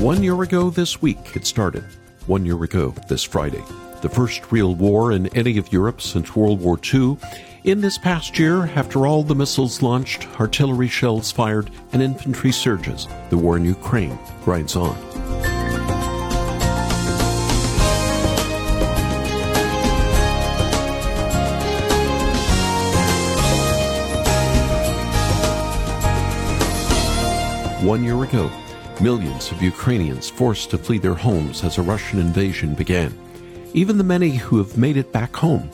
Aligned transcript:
One 0.00 0.22
year 0.22 0.42
ago 0.42 0.68
this 0.68 1.00
week, 1.00 1.34
it 1.34 1.46
started. 1.46 1.82
One 2.26 2.44
year 2.44 2.62
ago 2.62 2.94
this 3.08 3.24
Friday. 3.24 3.62
The 4.02 4.10
first 4.10 4.52
real 4.52 4.74
war 4.74 5.10
in 5.10 5.34
any 5.34 5.56
of 5.56 5.72
Europe 5.72 6.02
since 6.02 6.36
World 6.36 6.60
War 6.60 6.78
II. 6.92 7.16
In 7.64 7.80
this 7.80 7.96
past 7.96 8.38
year, 8.38 8.66
after 8.76 9.06
all 9.06 9.22
the 9.22 9.34
missiles 9.34 9.80
launched, 9.80 10.28
artillery 10.38 10.88
shells 10.88 11.32
fired, 11.32 11.70
and 11.92 12.02
infantry 12.02 12.52
surges, 12.52 13.08
the 13.30 13.38
war 13.38 13.56
in 13.56 13.64
Ukraine 13.64 14.18
grinds 14.44 14.76
on. 14.76 14.94
One 27.82 28.04
year 28.04 28.22
ago, 28.22 28.50
millions 29.00 29.52
of 29.52 29.62
Ukrainians 29.62 30.30
forced 30.30 30.70
to 30.70 30.78
flee 30.78 30.98
their 30.98 31.14
homes 31.14 31.64
as 31.64 31.78
a 31.78 31.82
Russian 31.82 32.18
invasion 32.18 32.74
began. 32.74 33.16
Even 33.74 33.98
the 33.98 34.04
many 34.04 34.30
who 34.30 34.58
have 34.58 34.78
made 34.78 34.96
it 34.96 35.12
back 35.12 35.36
home, 35.36 35.70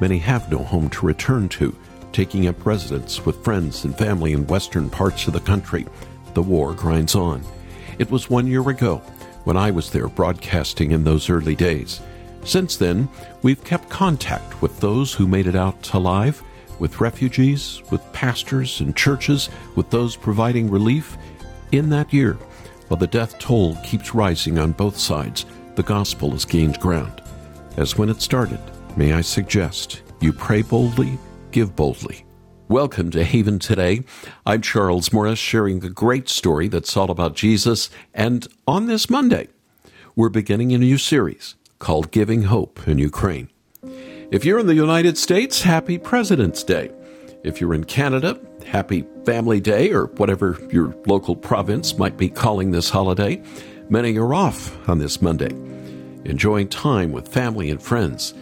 many 0.00 0.18
have 0.18 0.50
no 0.50 0.58
home 0.58 0.88
to 0.90 1.06
return 1.06 1.48
to, 1.50 1.76
taking 2.12 2.46
up 2.46 2.64
residence 2.64 3.24
with 3.26 3.42
friends 3.44 3.84
and 3.84 3.96
family 3.96 4.32
in 4.32 4.46
western 4.46 4.88
parts 4.88 5.26
of 5.26 5.32
the 5.32 5.40
country. 5.40 5.86
The 6.34 6.42
war 6.42 6.74
grinds 6.74 7.14
on. 7.14 7.44
It 7.98 8.10
was 8.10 8.30
one 8.30 8.46
year 8.46 8.66
ago 8.68 8.98
when 9.44 9.56
I 9.56 9.70
was 9.70 9.90
there 9.90 10.08
broadcasting 10.08 10.92
in 10.92 11.04
those 11.04 11.28
early 11.28 11.54
days. 11.54 12.00
Since 12.44 12.76
then, 12.76 13.08
we've 13.42 13.62
kept 13.64 13.88
contact 13.88 14.62
with 14.62 14.80
those 14.80 15.12
who 15.12 15.26
made 15.26 15.46
it 15.46 15.56
out 15.56 15.92
alive, 15.92 16.42
with 16.78 17.00
refugees, 17.00 17.82
with 17.90 18.12
pastors 18.12 18.80
and 18.80 18.96
churches, 18.96 19.50
with 19.76 19.90
those 19.90 20.16
providing 20.16 20.70
relief, 20.70 21.16
in 21.70 21.88
that 21.90 22.12
year, 22.12 22.36
while 22.92 22.98
the 22.98 23.06
death 23.06 23.38
toll 23.38 23.74
keeps 23.76 24.14
rising 24.14 24.58
on 24.58 24.70
both 24.72 24.98
sides, 24.98 25.46
the 25.76 25.82
gospel 25.82 26.32
has 26.32 26.44
gained 26.44 26.78
ground. 26.78 27.22
As 27.78 27.96
when 27.96 28.10
it 28.10 28.20
started, 28.20 28.60
may 28.98 29.14
I 29.14 29.22
suggest 29.22 30.02
you 30.20 30.30
pray 30.30 30.60
boldly, 30.60 31.18
give 31.52 31.74
boldly. 31.74 32.26
Welcome 32.68 33.10
to 33.12 33.24
Haven 33.24 33.58
Today. 33.58 34.02
I'm 34.44 34.60
Charles 34.60 35.10
Morris, 35.10 35.38
sharing 35.38 35.82
a 35.82 35.88
great 35.88 36.28
story 36.28 36.68
that's 36.68 36.94
all 36.94 37.10
about 37.10 37.34
Jesus. 37.34 37.88
And 38.12 38.46
on 38.68 38.88
this 38.88 39.08
Monday, 39.08 39.48
we're 40.14 40.28
beginning 40.28 40.74
a 40.74 40.78
new 40.78 40.98
series 40.98 41.54
called 41.78 42.10
Giving 42.10 42.42
Hope 42.42 42.86
in 42.86 42.98
Ukraine. 42.98 43.48
If 44.30 44.44
you're 44.44 44.58
in 44.58 44.66
the 44.66 44.74
United 44.74 45.16
States, 45.16 45.62
happy 45.62 45.96
President's 45.96 46.62
Day. 46.62 46.90
If 47.42 47.58
you're 47.58 47.72
in 47.72 47.84
Canada, 47.84 48.38
happy 48.64 49.04
Family 49.24 49.60
Day 49.60 49.92
or 49.92 50.06
whatever 50.06 50.58
your 50.70 50.94
local 51.06 51.36
province 51.36 51.96
might 51.98 52.16
be 52.16 52.28
calling 52.28 52.70
this 52.70 52.90
holiday. 52.90 53.42
Many 53.88 54.16
are 54.18 54.34
off 54.34 54.88
on 54.88 54.98
this 54.98 55.20
Monday, 55.20 55.50
enjoying 56.24 56.68
time 56.68 57.12
with 57.12 57.28
family 57.28 57.70
and 57.70 57.82
friends. 57.82 58.34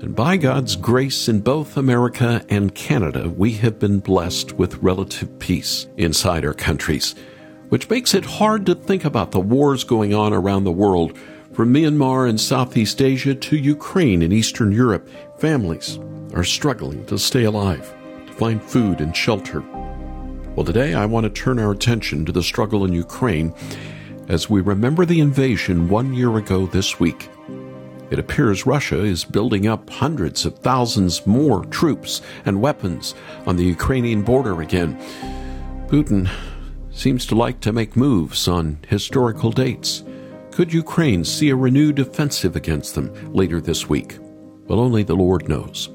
And 0.00 0.14
by 0.14 0.36
God's 0.36 0.76
grace 0.76 1.28
in 1.28 1.40
both 1.40 1.76
America 1.76 2.44
and 2.48 2.74
Canada, 2.74 3.28
we 3.28 3.52
have 3.54 3.78
been 3.78 3.98
blessed 4.00 4.52
with 4.52 4.82
relative 4.82 5.38
peace 5.38 5.86
inside 5.96 6.44
our 6.44 6.54
countries, 6.54 7.14
which 7.68 7.90
makes 7.90 8.14
it 8.14 8.24
hard 8.24 8.64
to 8.66 8.74
think 8.74 9.04
about 9.04 9.32
the 9.32 9.40
wars 9.40 9.84
going 9.84 10.14
on 10.14 10.32
around 10.32 10.64
the 10.64 10.72
world. 10.72 11.18
From 11.52 11.74
Myanmar 11.74 12.28
in 12.28 12.38
Southeast 12.38 13.02
Asia 13.02 13.34
to 13.34 13.56
Ukraine 13.56 14.22
in 14.22 14.30
Eastern 14.30 14.70
Europe, 14.70 15.08
families 15.38 15.98
are 16.34 16.44
struggling 16.44 17.04
to 17.06 17.18
stay 17.18 17.44
alive 17.44 17.92
find 18.38 18.62
food 18.62 19.00
and 19.00 19.14
shelter. 19.14 19.60
Well, 20.54 20.64
today 20.64 20.94
I 20.94 21.06
want 21.06 21.24
to 21.24 21.30
turn 21.30 21.58
our 21.58 21.72
attention 21.72 22.24
to 22.24 22.32
the 22.32 22.42
struggle 22.42 22.84
in 22.84 22.92
Ukraine 22.92 23.52
as 24.28 24.48
we 24.48 24.60
remember 24.60 25.04
the 25.04 25.20
invasion 25.20 25.88
one 25.88 26.14
year 26.14 26.36
ago 26.36 26.66
this 26.66 27.00
week. 27.00 27.28
It 28.10 28.18
appears 28.18 28.64
Russia 28.64 29.02
is 29.02 29.24
building 29.24 29.66
up 29.66 29.90
hundreds 29.90 30.46
of 30.46 30.58
thousands 30.60 31.26
more 31.26 31.64
troops 31.66 32.22
and 32.46 32.60
weapons 32.60 33.14
on 33.46 33.56
the 33.56 33.64
Ukrainian 33.64 34.22
border 34.22 34.62
again. 34.62 34.98
Putin 35.88 36.30
seems 36.90 37.26
to 37.26 37.34
like 37.34 37.60
to 37.60 37.72
make 37.72 37.96
moves 37.96 38.48
on 38.48 38.78
historical 38.88 39.50
dates. 39.50 40.04
Could 40.52 40.72
Ukraine 40.72 41.24
see 41.24 41.50
a 41.50 41.56
renewed 41.56 41.98
offensive 41.98 42.56
against 42.56 42.94
them 42.94 43.12
later 43.32 43.60
this 43.60 43.88
week? 43.88 44.18
Well, 44.66 44.80
only 44.80 45.02
the 45.02 45.16
Lord 45.16 45.48
knows. 45.48 45.90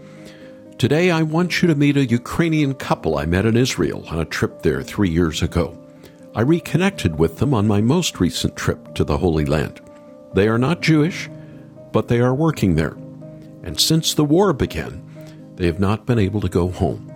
Today, 0.77 1.11
I 1.11 1.21
want 1.21 1.61
you 1.61 1.67
to 1.67 1.75
meet 1.75 1.97
a 1.97 2.05
Ukrainian 2.05 2.73
couple 2.73 3.17
I 3.17 3.25
met 3.25 3.45
in 3.45 3.55
Israel 3.55 4.05
on 4.09 4.19
a 4.19 4.25
trip 4.25 4.63
there 4.63 4.81
three 4.81 5.09
years 5.09 5.41
ago. 5.41 5.77
I 6.35 6.41
reconnected 6.41 7.19
with 7.19 7.37
them 7.37 7.53
on 7.53 7.67
my 7.67 7.79
most 7.79 8.19
recent 8.19 8.55
trip 8.55 8.95
to 8.95 9.03
the 9.03 9.17
Holy 9.17 9.45
Land. 9.45 9.81
They 10.33 10.47
are 10.47 10.57
not 10.57 10.81
Jewish, 10.81 11.29
but 11.91 12.07
they 12.07 12.19
are 12.19 12.33
working 12.33 12.75
there. 12.75 12.97
And 13.63 13.79
since 13.79 14.13
the 14.13 14.25
war 14.25 14.51
began, 14.51 15.01
they 15.55 15.67
have 15.67 15.79
not 15.79 16.05
been 16.05 16.19
able 16.19 16.41
to 16.41 16.49
go 16.49 16.69
home. 16.69 17.09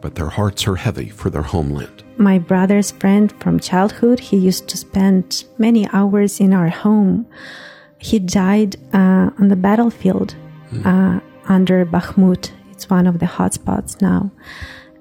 But 0.00 0.14
their 0.14 0.30
hearts 0.30 0.66
are 0.66 0.76
heavy 0.76 1.08
for 1.08 1.28
their 1.28 1.42
homeland. 1.42 2.04
My 2.16 2.38
brother's 2.38 2.92
friend 2.92 3.32
from 3.40 3.58
childhood, 3.58 4.20
he 4.20 4.36
used 4.36 4.68
to 4.68 4.76
spend 4.76 5.44
many 5.58 5.88
hours 5.92 6.40
in 6.40 6.52
our 6.52 6.68
home. 6.68 7.26
He 7.98 8.18
died 8.18 8.76
uh, 8.94 9.30
on 9.38 9.48
the 9.48 9.56
battlefield 9.56 10.32
hmm. 10.70 10.86
uh, 10.86 11.20
under 11.46 11.84
Bakhmut 11.84 12.52
it's 12.82 12.90
one 12.90 13.06
of 13.06 13.20
the 13.20 13.26
hotspots 13.26 14.02
now. 14.02 14.28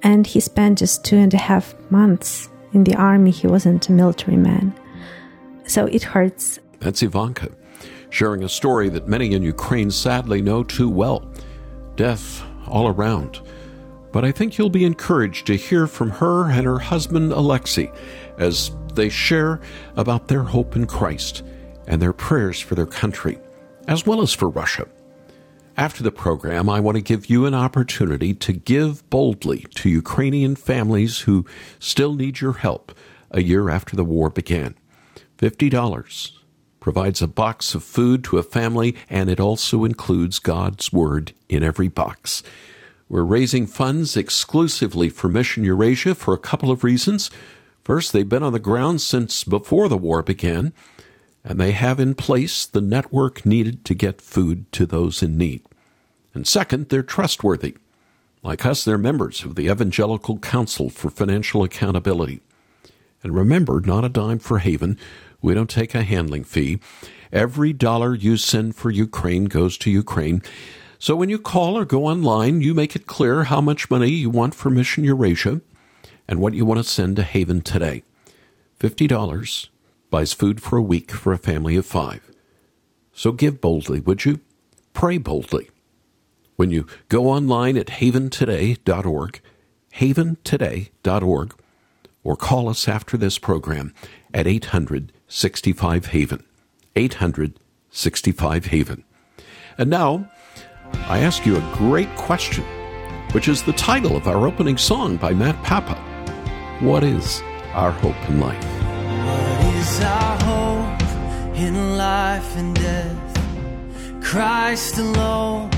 And 0.03 0.27
he 0.27 0.39
spent 0.39 0.77
just 0.77 1.03
two 1.03 1.17
and 1.17 1.33
a 1.33 1.37
half 1.37 1.73
months 1.89 2.47
in 2.73 2.83
the 2.83 2.93
army. 2.93 3.31
He 3.31 3.47
wasn't 3.47 3.89
a 3.89 3.91
military 3.91 4.37
man. 4.37 4.71
So 5.65 5.87
it 5.87 6.03
hurts. 6.03 6.59
That's 6.79 7.01
Ivanka, 7.01 7.49
sharing 8.11 8.43
a 8.43 8.49
story 8.49 8.89
that 8.89 9.07
many 9.07 9.33
in 9.33 9.41
Ukraine 9.41 9.89
sadly 9.89 10.43
know 10.43 10.63
too 10.63 10.89
well. 10.89 11.27
Death 11.95 12.43
all 12.67 12.87
around. 12.87 13.41
But 14.11 14.25
I 14.25 14.31
think 14.31 14.59
you'll 14.59 14.69
be 14.69 14.85
encouraged 14.85 15.47
to 15.47 15.55
hear 15.55 15.87
from 15.87 16.11
her 16.11 16.51
and 16.51 16.65
her 16.67 16.77
husband 16.77 17.31
Alexei 17.31 17.91
as 18.37 18.69
they 18.93 19.09
share 19.09 19.59
about 19.95 20.27
their 20.27 20.43
hope 20.43 20.75
in 20.75 20.85
Christ 20.85 21.41
and 21.87 21.99
their 21.99 22.13
prayers 22.13 22.59
for 22.59 22.75
their 22.75 22.85
country, 22.85 23.39
as 23.87 24.05
well 24.05 24.21
as 24.21 24.33
for 24.33 24.49
Russia. 24.49 24.87
After 25.77 26.03
the 26.03 26.11
program, 26.11 26.69
I 26.69 26.81
want 26.81 26.97
to 26.97 27.01
give 27.01 27.27
you 27.27 27.45
an 27.45 27.53
opportunity 27.53 28.33
to 28.33 28.51
give 28.51 29.09
boldly 29.09 29.65
to 29.75 29.89
Ukrainian 29.89 30.55
families 30.55 31.19
who 31.19 31.45
still 31.79 32.13
need 32.13 32.41
your 32.41 32.53
help 32.53 32.91
a 33.31 33.41
year 33.41 33.69
after 33.69 33.95
the 33.95 34.03
war 34.03 34.29
began. 34.29 34.75
$50 35.37 36.31
provides 36.81 37.21
a 37.21 37.27
box 37.27 37.73
of 37.73 37.83
food 37.83 38.23
to 38.25 38.37
a 38.37 38.43
family, 38.43 38.95
and 39.09 39.29
it 39.29 39.39
also 39.39 39.85
includes 39.85 40.39
God's 40.39 40.91
Word 40.91 41.33
in 41.47 41.63
every 41.63 41.87
box. 41.87 42.43
We're 43.07 43.23
raising 43.23 43.65
funds 43.65 44.17
exclusively 44.17 45.09
for 45.09 45.29
Mission 45.29 45.63
Eurasia 45.63 46.15
for 46.15 46.33
a 46.33 46.39
couple 46.39 46.69
of 46.69 46.83
reasons. 46.83 47.31
First, 47.83 48.11
they've 48.11 48.27
been 48.27 48.43
on 48.43 48.53
the 48.53 48.59
ground 48.59 48.99
since 49.01 49.43
before 49.43 49.87
the 49.87 49.97
war 49.97 50.21
began 50.21 50.73
and 51.43 51.59
they 51.59 51.71
have 51.71 51.99
in 51.99 52.15
place 52.15 52.65
the 52.65 52.81
network 52.81 53.45
needed 53.45 53.83
to 53.85 53.93
get 53.93 54.21
food 54.21 54.71
to 54.73 54.85
those 54.85 55.23
in 55.23 55.37
need. 55.37 55.61
And 56.33 56.47
second, 56.47 56.89
they're 56.89 57.03
trustworthy. 57.03 57.75
Like 58.43 58.65
us, 58.65 58.83
they're 58.83 58.97
members 58.97 59.43
of 59.43 59.55
the 59.55 59.67
Evangelical 59.67 60.39
Council 60.39 60.89
for 60.89 61.09
Financial 61.09 61.63
Accountability. 61.63 62.41
And 63.23 63.35
remember, 63.35 63.81
not 63.81 64.05
a 64.05 64.09
dime 64.09 64.39
for 64.39 64.59
Haven. 64.59 64.97
We 65.41 65.53
don't 65.53 65.69
take 65.69 65.93
a 65.93 66.03
handling 66.03 66.43
fee. 66.43 66.79
Every 67.31 67.71
dollar 67.73 68.15
you 68.15 68.37
send 68.37 68.75
for 68.75 68.89
Ukraine 68.89 69.45
goes 69.45 69.77
to 69.79 69.91
Ukraine. 69.91 70.41
So 70.99 71.15
when 71.15 71.29
you 71.29 71.39
call 71.39 71.77
or 71.77 71.85
go 71.85 72.05
online, 72.05 72.61
you 72.61 72.73
make 72.73 72.95
it 72.95 73.07
clear 73.07 73.45
how 73.45 73.61
much 73.61 73.89
money 73.89 74.09
you 74.09 74.29
want 74.29 74.53
for 74.53 74.69
Mission 74.69 75.03
Eurasia 75.03 75.61
and 76.27 76.39
what 76.39 76.53
you 76.53 76.65
want 76.65 76.79
to 76.79 76.83
send 76.83 77.15
to 77.15 77.23
Haven 77.23 77.61
today. 77.61 78.03
$50 78.79 79.70
buys 80.11 80.33
food 80.33 80.61
for 80.61 80.77
a 80.77 80.81
week 80.83 81.09
for 81.09 81.33
a 81.33 81.37
family 81.39 81.75
of 81.75 81.85
five. 81.87 82.29
So 83.13 83.31
give 83.31 83.59
boldly, 83.59 83.99
would 84.01 84.25
you? 84.25 84.41
Pray 84.93 85.17
boldly. 85.17 85.71
When 86.57 86.69
you 86.69 86.85
go 87.09 87.27
online 87.27 87.77
at 87.77 87.87
haventoday.org, 87.87 89.41
haventoday.org, 89.95 91.55
or 92.23 92.35
call 92.35 92.69
us 92.69 92.87
after 92.87 93.17
this 93.17 93.39
program 93.39 93.93
at 94.33 94.45
865 94.45 96.05
Haven. 96.07 96.43
865 96.95 98.65
Haven. 98.65 99.03
And 99.77 99.89
now, 99.89 100.29
I 101.07 101.19
ask 101.19 101.45
you 101.45 101.57
a 101.57 101.73
great 101.73 102.13
question, 102.15 102.65
which 103.31 103.47
is 103.47 103.63
the 103.63 103.73
title 103.73 104.15
of 104.15 104.27
our 104.27 104.45
opening 104.45 104.77
song 104.77 105.17
by 105.17 105.33
Matt 105.33 105.61
Papa. 105.63 105.95
What 106.81 107.03
is 107.03 107.41
our 107.73 107.91
hope 107.91 108.29
in 108.29 108.39
life? 108.39 108.80
our 110.03 110.37
hope 110.49 111.57
in 111.57 111.97
life 111.97 112.55
and 112.57 112.75
death. 112.75 113.31
Christ 114.21 114.97
alone, 114.97 115.69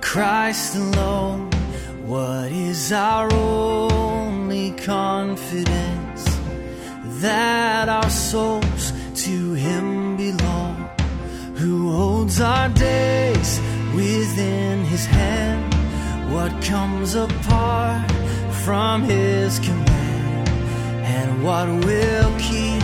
Christ 0.00 0.76
alone, 0.76 1.50
what 2.06 2.52
is 2.52 2.92
our 2.92 3.32
only 3.32 4.70
confidence? 4.72 6.22
That 7.22 7.88
our 7.88 8.10
souls 8.10 8.92
to 9.24 9.54
Him 9.54 10.16
belong, 10.16 10.76
who 11.56 11.90
holds 11.90 12.40
our 12.40 12.68
days 12.68 13.60
within 13.94 14.84
His 14.84 15.06
hand. 15.06 15.72
What 16.32 16.52
comes 16.62 17.14
apart 17.14 18.10
from 18.64 19.02
His 19.02 19.58
command, 19.58 20.48
and 21.16 21.42
what 21.42 21.66
will 21.86 22.32
keep 22.38 22.83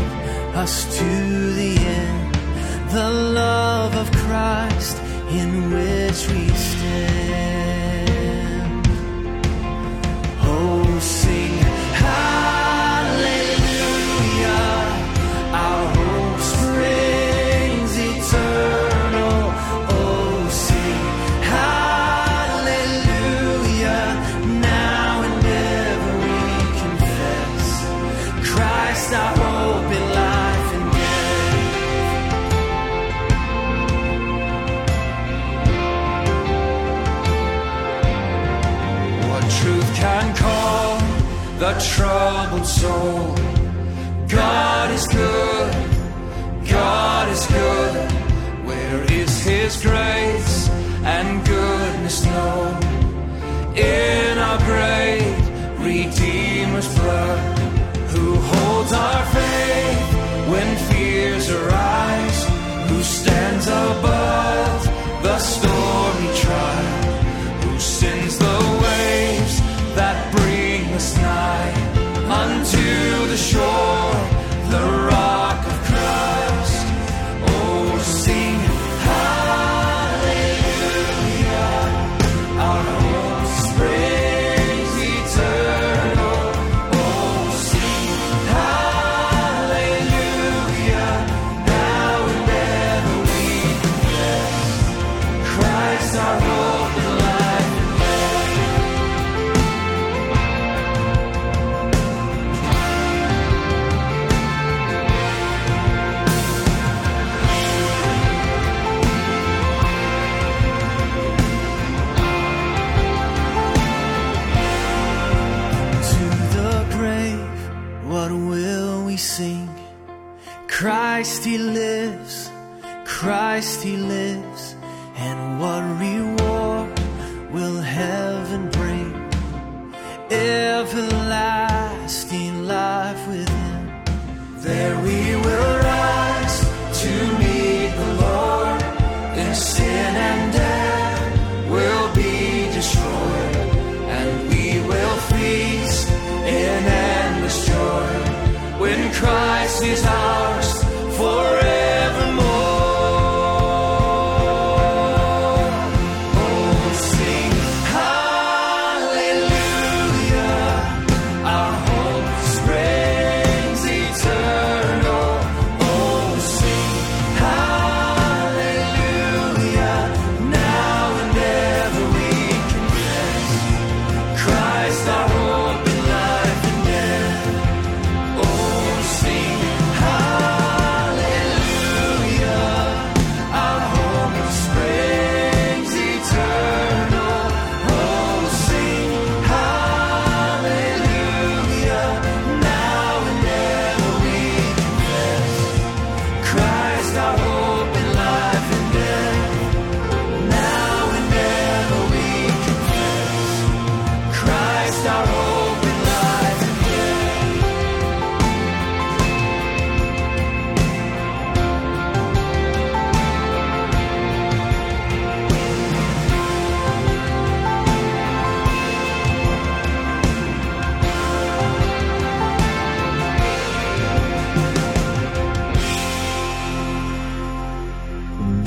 us 0.55 0.99
to 0.99 1.05
the 1.55 1.77
end. 1.77 2.35
The 2.91 3.11
love 3.11 3.95
of 3.97 4.11
Christ 4.13 4.97
in 5.31 5.71
which 5.71 6.29
we 6.29 6.49
stand. 6.49 7.60
Can 40.01 40.35
calm 40.35 41.01
the 41.59 41.73
troubled 41.93 42.67
soul? 42.67 43.35
God 44.29 44.91
is 44.93 45.07
good, 45.09 45.73
God 46.69 47.29
is 47.29 47.47
good. 47.47 47.95
Where 48.69 49.03
is 49.13 49.33
His 49.45 49.83
grace 49.83 50.69
and 51.05 51.47
goodness 51.47 52.25
known? 52.25 52.83
In 53.77 54.39
our 54.39 54.59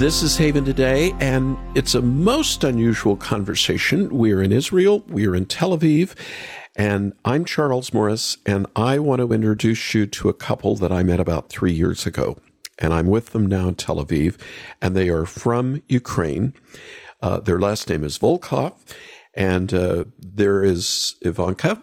This 0.03 0.21
is 0.21 0.35
Haven 0.35 0.65
Today, 0.65 1.13
and 1.21 1.57
it's 1.75 1.95
a 1.95 2.01
most 2.01 2.65
unusual 2.65 3.15
conversation. 3.15 4.09
We're 4.09 4.43
in 4.43 4.51
Israel, 4.51 5.01
we're 5.07 5.33
in 5.33 5.45
Tel 5.45 5.77
Aviv, 5.77 6.13
and 6.75 7.13
I'm 7.23 7.45
Charles 7.45 7.93
Morris, 7.93 8.35
and 8.45 8.67
I 8.75 8.99
want 8.99 9.21
to 9.21 9.31
introduce 9.31 9.93
you 9.93 10.05
to 10.07 10.27
a 10.27 10.33
couple 10.33 10.75
that 10.75 10.91
I 10.91 11.03
met 11.03 11.21
about 11.21 11.47
three 11.47 11.71
years 11.71 12.05
ago. 12.05 12.37
And 12.77 12.93
I'm 12.93 13.07
with 13.07 13.27
them 13.27 13.45
now 13.45 13.69
in 13.69 13.75
Tel 13.75 14.05
Aviv, 14.05 14.37
and 14.81 14.93
they 14.93 15.07
are 15.07 15.25
from 15.25 15.81
Ukraine. 15.87 16.53
Uh, 17.21 17.39
their 17.39 17.61
last 17.61 17.87
name 17.87 18.03
is 18.03 18.19
Volkov, 18.19 18.73
and 19.33 19.73
uh, 19.73 20.03
there 20.19 20.65
is 20.65 21.15
Ivanka. 21.21 21.81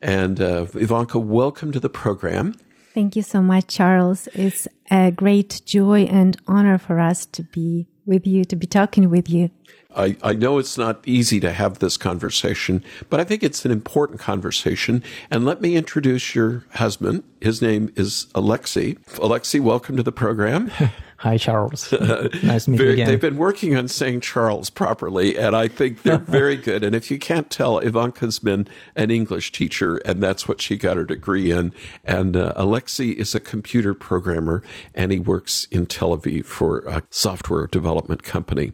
And 0.00 0.40
uh, 0.40 0.66
Ivanka, 0.74 1.20
welcome 1.20 1.70
to 1.70 1.78
the 1.78 1.88
program. 1.88 2.56
Thank 2.94 3.16
you 3.16 3.22
so 3.22 3.40
much, 3.40 3.68
Charles. 3.68 4.28
It's 4.34 4.68
a 4.90 5.10
great 5.10 5.62
joy 5.64 6.02
and 6.02 6.36
honor 6.46 6.76
for 6.76 7.00
us 7.00 7.24
to 7.26 7.42
be 7.42 7.86
with 8.04 8.26
you, 8.26 8.44
to 8.44 8.56
be 8.56 8.66
talking 8.66 9.08
with 9.08 9.30
you. 9.30 9.50
I, 9.94 10.16
I 10.22 10.32
know 10.32 10.58
it's 10.58 10.78
not 10.78 11.06
easy 11.06 11.38
to 11.40 11.52
have 11.52 11.78
this 11.78 11.96
conversation, 11.96 12.82
but 13.10 13.20
I 13.20 13.24
think 13.24 13.42
it's 13.42 13.64
an 13.64 13.70
important 13.70 14.20
conversation. 14.20 15.02
And 15.30 15.44
let 15.44 15.60
me 15.60 15.76
introduce 15.76 16.34
your 16.34 16.64
husband. 16.74 17.24
His 17.40 17.60
name 17.60 17.92
is 17.96 18.26
Alexei. 18.34 18.96
Alexei, 19.18 19.58
welcome 19.58 19.96
to 19.96 20.02
the 20.02 20.12
program. 20.12 20.70
Hi, 21.22 21.38
Charles. 21.38 21.92
nice 22.42 22.64
to 22.64 22.70
meet 22.72 22.80
you 22.80 22.90
again. 22.90 23.06
They've 23.06 23.20
been 23.20 23.36
working 23.36 23.76
on 23.76 23.86
saying 23.86 24.22
Charles 24.22 24.70
properly, 24.70 25.38
and 25.38 25.54
I 25.54 25.68
think 25.68 26.02
they're 26.02 26.18
very 26.18 26.56
good. 26.56 26.82
And 26.82 26.96
if 26.96 27.12
you 27.12 27.18
can't 27.20 27.48
tell, 27.48 27.78
Ivanka's 27.78 28.40
been 28.40 28.66
an 28.96 29.12
English 29.12 29.52
teacher, 29.52 29.98
and 29.98 30.20
that's 30.20 30.48
what 30.48 30.60
she 30.60 30.76
got 30.76 30.96
her 30.96 31.04
degree 31.04 31.52
in. 31.52 31.72
And 32.04 32.36
uh, 32.36 32.52
Alexei 32.56 33.10
is 33.10 33.36
a 33.36 33.40
computer 33.40 33.94
programmer, 33.94 34.64
and 34.96 35.12
he 35.12 35.20
works 35.20 35.68
in 35.70 35.86
Tel 35.86 36.10
Aviv 36.16 36.44
for 36.44 36.80
a 36.80 37.04
software 37.10 37.68
development 37.68 38.24
company. 38.24 38.72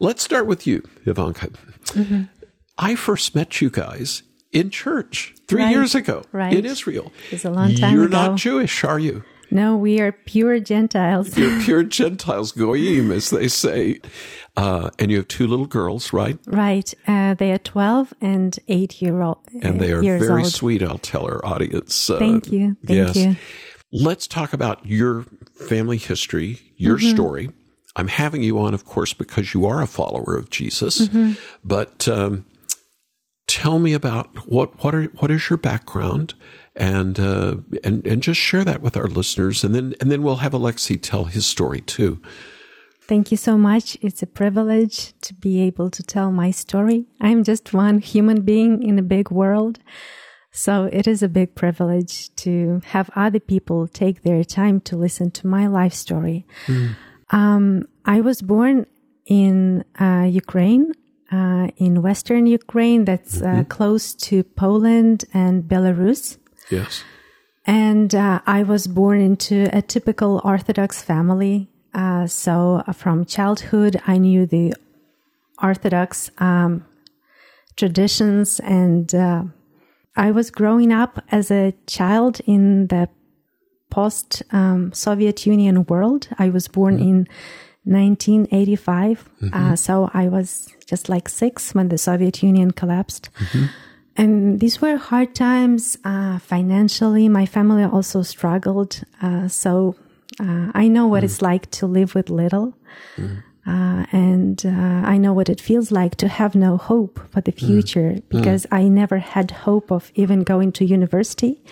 Let's 0.00 0.22
start 0.22 0.46
with 0.46 0.66
you, 0.66 0.82
Ivanka. 1.04 1.48
Mm-hmm. 1.88 2.22
I 2.78 2.94
first 2.94 3.34
met 3.34 3.60
you 3.60 3.68
guys 3.68 4.22
in 4.52 4.70
church 4.70 5.34
three 5.48 5.60
Right, 5.62 5.70
years 5.72 5.94
ago 5.94 6.22
right. 6.32 6.54
in 6.54 6.64
Israel. 6.64 7.12
It's 7.30 7.44
a 7.44 7.50
long 7.50 7.74
time 7.74 7.90
ago. 7.92 7.94
You're 7.94 8.06
ago. 8.06 8.28
not 8.28 8.38
Jewish, 8.38 8.82
are 8.84 8.98
you? 8.98 9.22
No, 9.54 9.76
we 9.76 10.00
are 10.00 10.10
pure 10.12 10.58
Gentiles. 10.60 11.38
You're 11.38 11.60
pure 11.62 11.84
Gentiles, 11.84 12.52
goyim, 12.52 13.10
as 13.12 13.30
they 13.30 13.46
say. 13.48 14.00
Uh, 14.56 14.90
and 14.98 15.10
you 15.10 15.18
have 15.18 15.28
two 15.28 15.46
little 15.46 15.66
girls, 15.66 16.12
right? 16.12 16.38
right. 16.46 16.92
Uh, 17.06 17.34
they 17.34 17.52
are 17.52 17.58
12 17.58 18.12
and 18.20 18.58
8 18.68 19.00
year 19.00 19.22
old. 19.22 19.38
And 19.62 19.80
they 19.80 19.92
are 19.92 20.02
very 20.02 20.42
old. 20.42 20.52
sweet, 20.52 20.82
I'll 20.82 20.98
tell 20.98 21.24
our 21.24 21.44
audience. 21.46 22.10
Uh, 22.10 22.18
Thank 22.18 22.50
you. 22.52 22.76
Thank 22.84 23.14
yes. 23.14 23.16
you. 23.16 23.36
Let's 23.92 24.26
talk 24.26 24.52
about 24.52 24.84
your 24.84 25.24
family 25.68 25.98
history, 25.98 26.58
your 26.76 26.98
Mm-hmm. 26.98 27.14
story. 27.14 27.50
I'm 27.96 28.08
having 28.08 28.42
you 28.42 28.58
on, 28.58 28.74
of 28.74 28.84
course, 28.84 29.12
because 29.12 29.54
you 29.54 29.66
are 29.66 29.80
a 29.80 29.86
follower 29.86 30.36
of 30.36 30.50
Jesus. 30.50 31.02
Mm-hmm. 31.06 31.34
But 31.62 32.08
um, 32.08 32.44
tell 33.46 33.78
me 33.78 33.92
about 33.92 34.48
what 34.48 34.82
what 34.82 34.94
are 34.96 35.04
what 35.20 35.30
is 35.30 35.48
your 35.48 35.58
background, 35.58 36.34
and 36.76 37.18
uh, 37.20 37.56
and 37.82 38.06
and 38.06 38.22
just 38.22 38.40
share 38.40 38.64
that 38.64 38.82
with 38.82 38.96
our 38.96 39.06
listeners, 39.06 39.64
and 39.64 39.74
then 39.74 39.94
and 40.00 40.10
then 40.10 40.22
we'll 40.22 40.36
have 40.36 40.54
Alexei 40.54 40.96
tell 40.96 41.24
his 41.24 41.46
story 41.46 41.80
too. 41.80 42.20
Thank 43.06 43.30
you 43.30 43.36
so 43.36 43.58
much. 43.58 43.98
It's 44.00 44.22
a 44.22 44.26
privilege 44.26 45.12
to 45.20 45.34
be 45.34 45.60
able 45.60 45.90
to 45.90 46.02
tell 46.02 46.32
my 46.32 46.50
story. 46.50 47.04
I'm 47.20 47.44
just 47.44 47.74
one 47.74 47.98
human 47.98 48.40
being 48.42 48.82
in 48.82 48.98
a 48.98 49.02
big 49.02 49.30
world. 49.30 49.78
So 50.52 50.88
it 50.90 51.06
is 51.06 51.22
a 51.22 51.28
big 51.28 51.54
privilege 51.54 52.34
to 52.36 52.80
have 52.86 53.10
other 53.16 53.40
people 53.40 53.88
take 53.88 54.22
their 54.22 54.44
time 54.44 54.80
to 54.82 54.96
listen 54.96 55.32
to 55.32 55.46
my 55.46 55.66
life 55.66 55.92
story. 55.92 56.46
Um, 57.30 57.88
I 58.04 58.20
was 58.20 58.40
born 58.40 58.86
in 59.26 59.84
uh, 60.00 60.28
Ukraine, 60.30 60.92
uh, 61.32 61.68
in 61.76 62.02
Western 62.02 62.46
Ukraine, 62.46 63.04
that's 63.04 63.42
uh, 63.42 63.64
close 63.68 64.14
to 64.14 64.44
Poland 64.44 65.24
and 65.34 65.64
Belarus. 65.64 66.38
Yes. 66.70 67.04
And 67.66 68.14
uh, 68.14 68.40
I 68.46 68.62
was 68.62 68.86
born 68.86 69.20
into 69.20 69.68
a 69.72 69.80
typical 69.80 70.40
Orthodox 70.44 71.02
family. 71.02 71.68
Uh, 71.94 72.26
so 72.26 72.82
uh, 72.86 72.92
from 72.92 73.24
childhood, 73.24 74.00
I 74.06 74.18
knew 74.18 74.46
the 74.46 74.74
Orthodox 75.62 76.30
um, 76.38 76.84
traditions, 77.76 78.60
and 78.60 79.14
uh, 79.14 79.44
I 80.16 80.30
was 80.30 80.50
growing 80.50 80.92
up 80.92 81.22
as 81.30 81.50
a 81.50 81.74
child 81.86 82.40
in 82.46 82.88
the 82.88 83.08
post 83.90 84.42
um, 84.50 84.92
Soviet 84.92 85.46
Union 85.46 85.84
world. 85.84 86.28
I 86.38 86.50
was 86.50 86.68
born 86.68 86.98
in 86.98 87.28
1985, 87.84 89.28
uh, 89.52 89.76
so 89.76 90.10
I 90.12 90.28
was 90.28 90.68
just 90.86 91.08
like 91.08 91.28
six 91.28 91.74
when 91.74 91.88
the 91.88 91.98
Soviet 91.98 92.42
Union 92.42 92.72
collapsed. 92.72 93.30
And 94.16 94.60
these 94.60 94.80
were 94.80 94.96
hard 94.96 95.34
times 95.34 95.98
uh, 96.04 96.38
financially. 96.38 97.28
My 97.28 97.46
family 97.46 97.82
also 97.82 98.22
struggled. 98.22 99.02
Uh, 99.20 99.48
so 99.48 99.96
uh, 100.40 100.70
I 100.74 100.88
know 100.88 101.06
what 101.06 101.24
it's 101.24 101.42
like 101.42 101.70
to 101.72 101.86
live 101.86 102.14
with 102.14 102.30
little. 102.30 102.76
Uh, 103.66 104.04
and 104.12 104.64
uh, 104.66 105.08
I 105.08 105.16
know 105.16 105.32
what 105.32 105.48
it 105.48 105.60
feels 105.60 105.90
like 105.90 106.16
to 106.16 106.28
have 106.28 106.54
no 106.54 106.76
hope 106.76 107.18
for 107.32 107.40
the 107.40 107.50
future 107.52 108.16
because 108.28 108.66
I 108.70 108.88
never 108.88 109.18
had 109.18 109.50
hope 109.50 109.90
of 109.90 110.12
even 110.14 110.42
going 110.42 110.70
to 110.72 110.84
university 110.84 111.62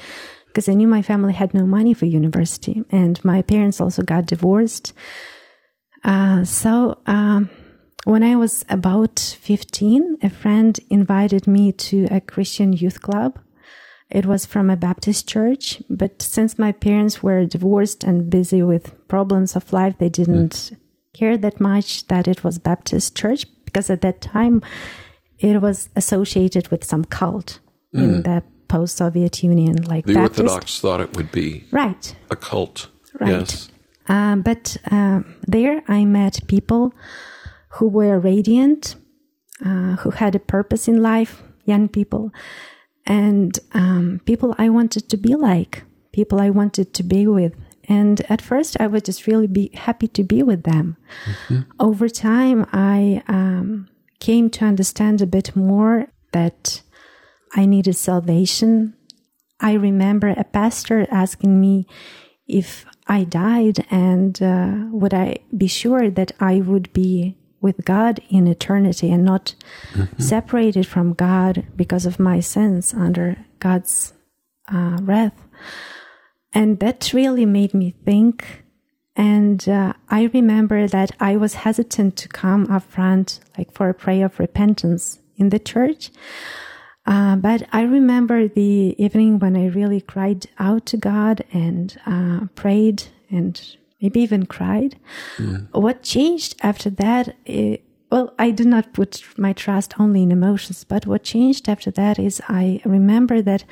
because 0.47 0.69
I 0.69 0.75
knew 0.75 0.89
my 0.89 1.03
family 1.03 1.35
had 1.35 1.55
no 1.55 1.67
money 1.67 1.95
for 1.95 2.07
university. 2.07 2.83
And 2.91 3.23
my 3.25 3.43
parents 3.43 3.81
also 3.81 4.03
got 4.03 4.27
divorced. 4.27 4.95
Uh, 6.03 6.45
so, 6.45 6.99
um, 7.07 7.51
when 8.05 8.23
I 8.23 8.37
was 8.37 8.65
about 8.69 9.19
15, 9.41 10.19
a 10.23 10.31
friend 10.31 10.79
invited 10.91 11.47
me 11.47 11.73
to 11.73 12.07
a 12.11 12.21
Christian 12.21 12.73
youth 12.73 13.01
club. 13.01 13.39
It 14.11 14.27
was 14.27 14.45
from 14.45 14.69
a 14.69 14.77
Baptist 14.77 15.29
church, 15.29 15.83
but 15.89 16.21
since 16.21 16.59
my 16.59 16.73
parents 16.73 17.23
were 17.23 17.47
divorced 17.47 18.05
and 18.05 18.29
busy 18.29 18.63
with 18.63 18.95
problems 19.09 19.57
of 19.57 19.73
life, 19.73 19.97
they 19.99 20.11
didn't 20.11 20.73
care 21.15 21.39
that 21.39 21.61
much 21.61 22.07
that 22.09 22.29
it 22.29 22.45
was 22.45 22.59
Baptist 22.59 23.17
church 23.17 23.47
because 23.65 23.89
at 23.89 24.03
that 24.03 24.21
time 24.21 24.63
it 25.39 25.63
was 25.63 25.89
associated 25.97 26.69
with 26.69 26.85
some 26.85 27.05
cult 27.05 27.61
in 27.95 28.23
the 28.23 28.43
post-Soviet 28.69 29.43
Union, 29.43 29.83
like 29.85 30.07
The 30.07 30.15
Baptist. 30.15 30.41
Orthodox 30.41 30.81
thought 30.81 31.01
it 31.01 31.15
would 31.17 31.31
be 31.31 31.65
Right. 31.71 32.15
a 32.31 32.37
cult. 32.37 32.89
Right. 33.21 33.31
Yes. 33.31 33.69
Um, 34.09 34.43
but 34.43 34.77
um, 34.91 35.35
there 35.47 35.83
I 35.89 36.05
met 36.05 36.41
people 36.49 36.95
who 37.75 37.89
were 37.89 38.19
radiant, 38.19 38.97
uh, 39.65 39.97
who 39.97 40.11
had 40.11 40.35
a 40.35 40.41
purpose 40.41 40.89
in 40.89 41.03
life, 41.03 41.43
young 41.65 41.89
people, 41.89 42.31
and 43.07 43.59
um, 43.73 44.21
people 44.25 44.55
I 44.59 44.69
wanted 44.69 45.09
to 45.09 45.17
be 45.17 45.35
like, 45.35 45.85
people 46.13 46.41
I 46.41 46.51
wanted 46.51 46.95
to 46.95 47.03
be 47.03 47.27
with. 47.27 47.55
And 47.89 48.21
at 48.29 48.41
first, 48.41 48.77
I 48.79 48.87
would 48.87 49.05
just 49.05 49.27
really 49.27 49.49
be 49.49 49.71
happy 49.75 50.07
to 50.09 50.23
be 50.23 50.43
with 50.43 50.63
them. 50.63 50.97
Over 51.81 52.09
time, 52.09 52.67
I 52.73 53.23
um, 53.27 53.89
came 54.21 54.51
to 54.51 54.65
understand 54.65 55.21
a 55.21 55.27
bit 55.27 55.57
more 55.57 56.07
that 56.33 56.83
I 57.55 57.67
needed 57.67 57.97
salvation. 57.97 58.95
I 59.61 59.73
remember 59.73 60.29
a 60.29 60.45
pastor 60.45 61.07
asking 61.11 61.61
me 61.61 61.87
if 62.47 62.87
I 63.07 63.25
died 63.25 63.85
and 63.91 64.41
uh, 64.41 64.87
would 64.91 65.13
I 65.13 65.39
be 65.57 65.67
sure 65.67 66.09
that 66.11 66.33
I 66.39 66.61
would 66.61 66.93
be 66.93 67.37
with 67.63 67.85
God 67.85 68.21
in 68.29 68.47
eternity 68.47 69.11
and 69.11 69.25
not 69.25 69.55
separated 70.19 70.87
from 70.87 71.15
God 71.15 71.65
because 71.77 72.05
of 72.05 72.19
my 72.19 72.41
sins 72.41 72.93
under 72.93 73.39
God's 73.61 74.13
uh, 74.71 74.99
wrath. 75.01 75.47
And 76.53 76.81
that 76.81 77.13
really 77.15 77.47
made 77.47 77.73
me 77.73 77.95
think. 78.05 78.65
And 79.15 79.67
uh, 79.69 79.93
I 80.09 80.25
remember 80.25 80.87
that 80.89 81.13
I 81.21 81.37
was 81.37 81.55
hesitant 81.55 82.17
to 82.17 82.29
come 82.29 82.71
up 82.71 82.83
front, 82.83 83.41
like 83.57 83.73
for 83.73 83.89
a 83.89 83.95
prayer 83.95 84.27
of 84.27 84.39
repentance 84.39 85.21
in 85.37 85.51
the 85.51 85.59
church. 85.59 86.11
Uh, 87.05 87.37
but 87.37 87.67
I 87.73 87.83
remember 87.83 88.49
the 88.49 88.95
evening 88.97 89.39
when 89.39 89.57
I 89.57 89.67
really 89.67 90.01
cried 90.01 90.47
out 90.59 90.87
to 90.87 90.97
God 90.97 91.45
and 91.53 91.99
uh, 92.07 92.47
prayed 92.55 93.05
and 93.29 93.61
maybe 94.03 94.21
even 94.21 94.45
cried. 94.47 94.99
What 95.71 96.03
changed 96.03 96.57
after 96.63 96.91
that? 96.91 97.37
eh, 97.47 97.77
well, 98.11 98.35
I 98.39 98.51
did 98.51 98.67
not 98.67 98.93
put 98.93 99.23
my 99.39 99.55
trust 99.55 99.95
only 99.99 100.23
in 100.23 100.33
emotions, 100.33 100.85
but 100.85 101.07
what 101.07 101.23
changed 101.23 101.67
after 101.67 101.91
that 101.93 102.19
is 102.19 102.43
I 102.47 102.83
remember 102.85 103.41
that 103.41 103.65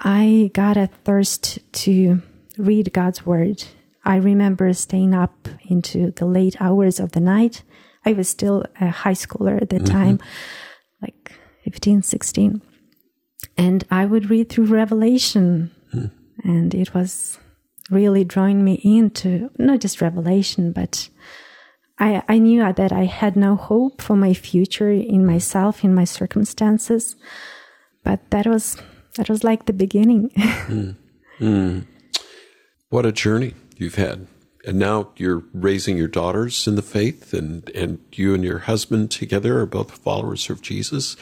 I 0.00 0.50
got 0.54 0.78
a 0.78 0.86
thirst 1.04 1.58
to 1.84 2.22
read 2.56 2.94
God's 2.94 3.26
word. 3.26 3.64
I 4.02 4.16
remember 4.16 4.72
staying 4.72 5.12
up 5.14 5.48
into 5.68 6.12
the 6.12 6.24
late 6.24 6.56
hours 6.60 6.98
of 6.98 7.12
the 7.12 7.20
night. 7.20 7.62
I 8.06 8.12
was 8.14 8.28
still 8.28 8.64
a 8.80 8.88
high 8.88 9.12
schooler 9.14 9.60
at 9.60 9.68
the 9.70 9.80
time, 9.80 10.18
like 11.02 11.32
15, 11.64 12.02
16. 12.02 12.62
And 13.58 13.84
I 13.90 14.06
would 14.06 14.30
read 14.30 14.48
through 14.48 14.66
Revelation, 14.66 15.70
and 16.42 16.74
it 16.74 16.94
was 16.94 17.38
really 17.94 18.24
drawing 18.24 18.64
me 18.64 18.80
into 18.84 19.50
not 19.58 19.80
just 19.80 20.00
Revelation, 20.00 20.72
but 20.72 21.08
I, 21.98 22.22
I 22.28 22.38
knew 22.38 22.60
that 22.72 22.92
I 22.92 23.04
had 23.04 23.36
no 23.36 23.56
hope 23.56 24.02
for 24.02 24.16
my 24.16 24.34
future 24.34 24.90
in 24.90 25.24
myself, 25.24 25.84
in 25.84 25.94
my 25.94 26.04
circumstances. 26.04 27.16
But 28.02 28.30
that 28.30 28.46
was 28.46 28.76
that 29.16 29.28
was 29.28 29.44
like 29.44 29.66
the 29.66 29.72
beginning. 29.72 30.30
Hmm. 30.64 30.90
Hmm. 31.38 31.80
What 32.88 33.04
a 33.04 33.12
journey 33.12 33.54
you've 33.76 33.96
had. 33.96 34.28
And 34.64 34.78
now 34.78 35.10
you're 35.16 35.42
raising 35.52 35.98
your 35.98 36.08
daughters 36.08 36.66
in 36.66 36.76
the 36.76 36.82
faith, 36.82 37.34
and, 37.34 37.68
and 37.70 37.98
you 38.12 38.34
and 38.34 38.44
your 38.44 38.60
husband 38.60 39.10
together 39.10 39.58
are 39.58 39.66
both 39.66 39.98
followers 39.98 40.48
of 40.48 40.62
Jesus. 40.62 41.16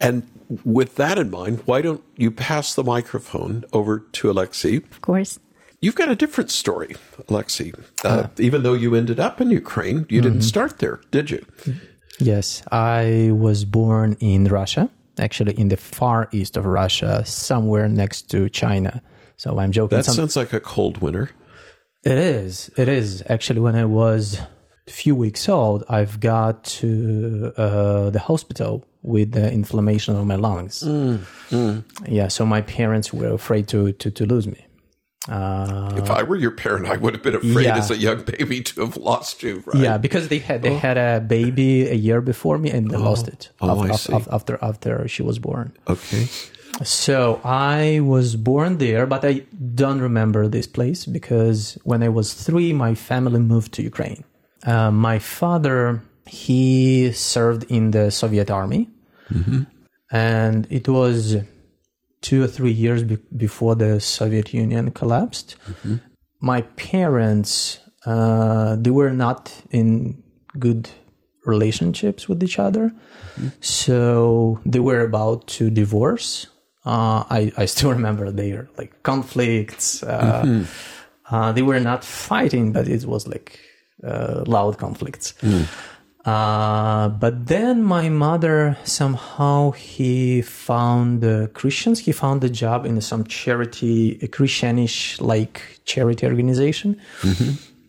And 0.00 0.26
with 0.64 0.94
that 0.96 1.18
in 1.18 1.30
mind, 1.30 1.62
why 1.64 1.82
don't 1.82 2.02
you 2.16 2.30
pass 2.30 2.74
the 2.74 2.84
microphone 2.84 3.64
over 3.72 4.00
to 4.00 4.30
Alexei? 4.30 4.76
of 4.76 5.00
course. 5.02 5.38
You've 5.82 5.96
got 5.96 6.08
a 6.08 6.14
different 6.14 6.50
story, 6.50 6.94
Alexei. 7.28 7.72
Uh, 8.04 8.28
even 8.38 8.62
though 8.62 8.72
you 8.84 8.94
ended 8.94 9.18
up 9.18 9.40
in 9.40 9.50
Ukraine, 9.50 10.06
you 10.08 10.20
didn't 10.22 10.42
start 10.42 10.78
there, 10.78 11.00
did 11.10 11.30
you? 11.32 11.44
Yes, 12.20 12.62
I 12.70 13.30
was 13.32 13.64
born 13.64 14.16
in 14.20 14.44
Russia, 14.44 14.88
actually 15.18 15.54
in 15.58 15.68
the 15.68 15.76
far 15.76 16.28
east 16.32 16.56
of 16.56 16.64
Russia, 16.66 17.24
somewhere 17.26 17.88
next 17.88 18.30
to 18.30 18.48
China. 18.48 19.02
So 19.36 19.58
I'm 19.58 19.72
joking. 19.72 19.96
That 19.98 20.04
some- 20.04 20.14
sounds 20.14 20.36
like 20.36 20.52
a 20.52 20.60
cold 20.60 20.98
winter. 20.98 21.30
It 22.04 22.18
is. 22.18 22.70
It 22.76 22.88
is. 22.88 23.22
Actually, 23.28 23.60
when 23.60 23.74
I 23.76 23.84
was 23.84 24.38
a 24.86 24.90
few 24.90 25.14
weeks 25.16 25.48
old, 25.48 25.82
I've 25.88 26.20
got 26.20 26.62
to 26.80 27.52
uh, 27.56 28.10
the 28.10 28.18
hospital 28.20 28.84
with 29.02 29.32
the 29.32 29.50
inflammation 29.52 30.14
of 30.16 30.24
my 30.26 30.36
lungs. 30.36 30.84
Yeah, 32.08 32.28
so 32.28 32.46
my 32.46 32.60
parents 32.62 33.12
were 33.12 33.32
afraid 33.34 33.66
to 33.68 33.92
to, 33.92 34.10
to 34.12 34.26
lose 34.26 34.46
me. 34.46 34.60
Uh, 35.28 35.94
If 35.96 36.10
I 36.10 36.22
were 36.24 36.36
your 36.36 36.50
parent, 36.50 36.86
I 36.86 36.96
would 36.96 37.14
have 37.14 37.22
been 37.22 37.36
afraid 37.36 37.66
Yeah. 37.66 37.78
as 37.78 37.90
a 37.90 37.96
young 37.96 38.22
baby 38.22 38.60
to 38.62 38.80
have 38.84 38.96
lost 38.96 39.42
you, 39.42 39.62
right? 39.66 39.82
yeah, 39.82 39.96
because 39.98 40.28
they 40.28 40.38
had 40.38 40.62
they 40.62 40.74
had 40.74 40.96
a 40.98 41.20
baby 41.20 41.86
a 41.88 41.94
year 41.94 42.20
before 42.20 42.58
me 42.58 42.70
and 42.70 42.90
they 42.90 42.96
lost 42.96 43.28
it 43.28 43.50
Oh, 43.60 43.70
af- 43.84 43.90
I 43.90 43.96
see. 43.96 44.12
af- 44.12 44.28
after 44.32 44.58
after 44.70 45.06
she 45.06 45.22
was 45.22 45.38
born. 45.38 45.72
Okay. 45.94 46.26
So 46.82 47.40
I 47.44 48.00
was 48.14 48.34
born 48.34 48.78
there, 48.78 49.06
but 49.06 49.22
I 49.24 49.34
don't 49.82 50.00
remember 50.00 50.48
this 50.48 50.66
place 50.66 51.00
because 51.06 51.78
when 51.84 52.02
I 52.02 52.08
was 52.08 52.32
three, 52.46 52.72
my 52.72 52.94
family 52.94 53.38
moved 53.52 53.70
to 53.76 53.82
Ukraine. 53.92 54.24
Uh, 54.66 54.90
my 54.90 55.18
father 55.20 56.02
he 56.26 57.12
served 57.12 57.62
in 57.76 57.90
the 57.96 58.10
Soviet 58.10 58.48
army, 58.50 58.82
and 60.10 60.66
it 60.70 60.88
was 60.88 61.36
two 62.22 62.42
or 62.42 62.46
three 62.48 62.70
years 62.72 63.02
be- 63.02 63.18
before 63.36 63.74
the 63.76 64.00
Soviet 64.00 64.54
Union 64.54 64.90
collapsed. 64.92 65.56
My 66.40 66.62
parents 66.76 67.78
uh, 68.06 68.76
they 68.76 68.90
were 68.90 69.10
not 69.12 69.52
in 69.70 70.22
good 70.58 70.88
relationships 71.46 72.28
with 72.28 72.42
each 72.42 72.58
other, 72.58 72.90
so 73.60 74.58
they 74.66 74.80
were 74.80 75.00
about 75.00 75.46
to 75.58 75.70
divorce. 75.70 76.46
Uh, 76.84 77.22
I 77.30 77.52
I 77.56 77.66
still 77.66 77.90
remember 77.92 78.30
their 78.32 78.68
like 78.78 78.92
conflicts. 79.02 80.02
Uh, 80.02 80.64
uh, 81.30 81.52
they 81.52 81.62
were 81.62 81.80
not 81.80 82.04
fighting, 82.04 82.72
but 82.72 82.88
it 82.88 83.04
was 83.04 83.26
like 83.26 83.58
uh, 84.04 84.42
loud 84.46 84.78
conflicts. 84.78 85.34
Uh, 86.24 87.08
but 87.08 87.46
then 87.46 87.82
my 87.82 88.08
mother 88.08 88.76
somehow 88.84 89.72
he 89.72 90.40
found 90.42 91.24
uh, 91.24 91.48
Christians. 91.48 91.98
He 91.98 92.12
found 92.12 92.44
a 92.44 92.48
job 92.48 92.86
in 92.86 93.00
some 93.00 93.24
charity, 93.24 94.18
a 94.22 94.28
Christianish 94.28 95.20
like 95.20 95.80
charity 95.84 96.24
organization, 96.26 97.00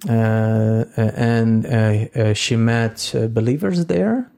uh, 0.10 0.86
and 0.98 1.66
uh, 1.66 1.70
uh, 1.70 2.34
she 2.34 2.56
met 2.56 3.13
uh, 3.13 3.28
believers 3.28 3.86
there, 3.86 4.32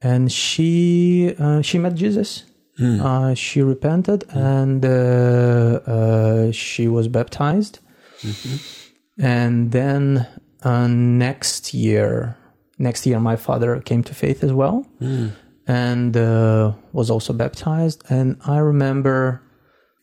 and 0.00 0.32
she 0.32 1.34
uh, 1.38 1.60
she 1.62 1.78
met 1.78 1.94
Jesus. 1.94 2.44
Uh, 2.78 3.32
she 3.34 3.62
repented 3.62 4.24
and 4.34 4.84
uh, 4.84 4.88
uh, 5.86 6.52
she 6.52 6.88
was 6.88 7.08
baptized, 7.08 7.80
and 9.18 9.72
then 9.72 10.26
uh, 10.62 10.86
next 10.86 11.72
year, 11.72 12.36
next 12.78 13.06
year, 13.06 13.20
my 13.20 13.36
father 13.36 13.80
came 13.80 14.02
to 14.04 14.14
faith 14.14 14.42
as 14.44 14.52
well, 14.52 14.86
and 15.66 16.16
uh, 16.16 16.72
was 16.92 17.10
also 17.10 17.32
baptized. 17.32 18.02
And 18.10 18.36
I 18.46 18.58
remember 18.58 19.42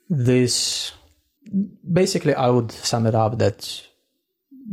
this. 0.10 0.92
Basically, 1.92 2.34
I 2.34 2.50
would 2.50 2.72
sum 2.72 3.06
it 3.06 3.15
up 3.15 3.38
that 3.39 3.82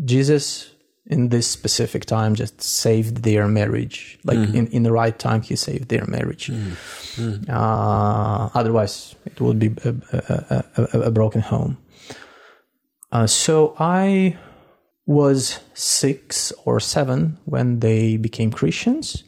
Jesus 0.04 0.71
in 1.07 1.28
this 1.28 1.47
specific 1.49 2.04
time 2.07 2.35
just 2.37 2.62
saved 2.62 3.23
their 3.25 3.49
marriage. 3.49 4.19
Like 4.25 4.38
in, 4.54 4.66
in 4.69 4.83
the 4.85 4.92
right 4.92 5.19
time, 5.19 5.42
he 5.42 5.57
saved 5.57 5.88
their 5.88 6.07
marriage. 6.07 6.50
Uh, 7.49 8.49
otherwise, 8.54 9.16
it 9.26 9.40
would 9.40 9.59
be 9.59 9.75
a, 9.85 9.95
a, 10.12 10.64
a, 10.76 11.00
a 11.00 11.11
broken 11.11 11.40
home. 11.40 11.78
Uh, 13.11 13.26
so 13.26 13.75
I 13.78 14.38
was 15.11 15.59
six 15.75 16.52
or 16.64 16.79
seven 16.79 17.37
when 17.45 17.81
they 17.81 18.17
became 18.17 18.50
Christians. 18.52 19.25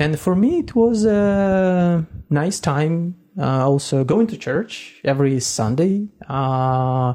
And 0.00 0.18
for 0.18 0.34
me, 0.34 0.58
it 0.58 0.74
was 0.74 1.04
a 1.04 2.04
nice 2.28 2.58
time. 2.60 3.14
Uh, 3.38 3.64
also 3.66 4.04
going 4.04 4.26
to 4.26 4.36
church 4.36 5.00
every 5.04 5.38
Sunday. 5.40 6.08
Uh, 6.28 7.14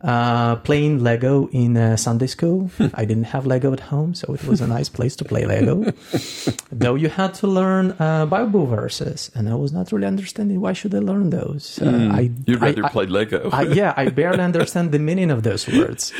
uh, 0.00 0.56
playing 0.56 1.02
Lego 1.02 1.48
in 1.52 1.76
uh, 1.76 1.96
Sunday 1.96 2.26
school. 2.26 2.70
I 2.94 3.04
didn't 3.04 3.24
have 3.34 3.46
Lego 3.46 3.72
at 3.72 3.80
home, 3.80 4.14
so 4.14 4.34
it 4.34 4.44
was 4.44 4.60
a 4.60 4.66
nice 4.66 4.88
place 4.90 5.14
to 5.16 5.24
play 5.24 5.44
Lego. 5.46 5.92
Though 6.72 6.94
you 6.94 7.08
had 7.08 7.32
to 7.40 7.46
learn 7.46 7.94
uh, 7.98 8.26
Bible 8.26 8.66
verses, 8.66 9.30
and 9.34 9.48
I 9.48 9.54
was 9.54 9.72
not 9.72 9.92
really 9.92 10.06
understanding 10.06 10.60
why 10.60 10.72
should 10.74 10.94
I 10.94 10.98
learn 10.98 11.30
those. 11.30 11.78
Uh, 11.80 12.10
I, 12.12 12.30
You'd 12.46 12.60
rather 12.60 12.84
I- 12.84 12.90
play 12.90 13.06
Lego. 13.06 13.48
I, 13.52 13.62
yeah, 13.62 13.92
I 13.96 14.08
barely 14.08 14.40
understand 14.50 14.92
the 14.92 14.98
meaning 14.98 15.30
of 15.30 15.42
those 15.42 15.68
words. 15.68 16.12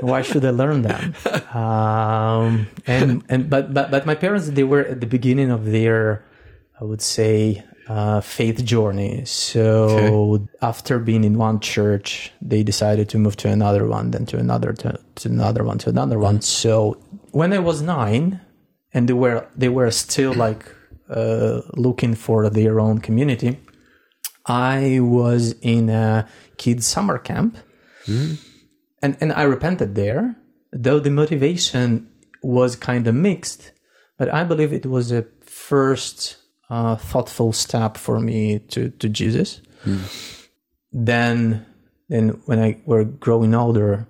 Why 0.00 0.22
should 0.22 0.44
I 0.44 0.50
learn 0.50 0.82
them? 0.82 1.14
Um, 1.54 2.66
and 2.86 3.22
and 3.28 3.48
but 3.48 3.72
but 3.72 3.90
but 3.90 4.06
my 4.06 4.14
parents 4.14 4.50
they 4.50 4.64
were 4.64 4.84
at 4.84 5.00
the 5.00 5.06
beginning 5.06 5.50
of 5.50 5.64
their, 5.66 6.24
I 6.80 6.84
would 6.84 7.02
say, 7.02 7.64
uh, 7.88 8.20
faith 8.20 8.64
journey. 8.64 9.24
So 9.24 10.46
after 10.60 10.98
being 10.98 11.24
in 11.24 11.38
one 11.38 11.60
church, 11.60 12.32
they 12.42 12.62
decided 12.62 13.08
to 13.10 13.18
move 13.18 13.36
to 13.38 13.48
another 13.48 13.86
one, 13.86 14.10
then 14.10 14.26
to 14.26 14.38
another, 14.38 14.72
to, 14.72 14.98
to 15.16 15.28
another 15.28 15.64
one, 15.64 15.78
to 15.78 15.90
another 15.90 16.18
one. 16.18 16.40
So 16.42 16.98
when 17.32 17.52
I 17.52 17.58
was 17.58 17.82
nine, 17.82 18.40
and 18.92 19.08
they 19.08 19.12
were 19.14 19.46
they 19.56 19.68
were 19.68 19.90
still 19.90 20.32
like 20.34 20.64
uh, 21.10 21.60
looking 21.74 22.14
for 22.14 22.48
their 22.50 22.80
own 22.80 22.98
community. 22.98 23.58
I 24.46 25.00
was 25.00 25.54
in 25.60 25.90
a 25.90 26.28
kids 26.56 26.86
summer 26.86 27.18
camp, 27.18 27.56
and 29.02 29.16
and 29.20 29.32
I 29.32 29.42
repented 29.42 29.94
there. 29.94 30.36
Though 30.72 30.98
the 30.98 31.10
motivation 31.10 32.10
was 32.42 32.76
kind 32.76 33.06
of 33.06 33.14
mixed, 33.14 33.72
but 34.18 34.32
I 34.32 34.44
believe 34.44 34.72
it 34.72 34.86
was 34.86 35.10
a 35.12 35.26
first 35.40 36.36
uh, 36.68 36.96
thoughtful 36.96 37.52
step 37.52 37.96
for 37.96 38.20
me 38.20 38.58
to 38.70 38.90
to 38.90 39.08
Jesus. 39.08 39.60
Then, 40.92 41.64
then 42.08 42.40
when 42.46 42.58
I 42.58 42.80
were 42.86 43.04
growing 43.04 43.54
older, 43.54 44.08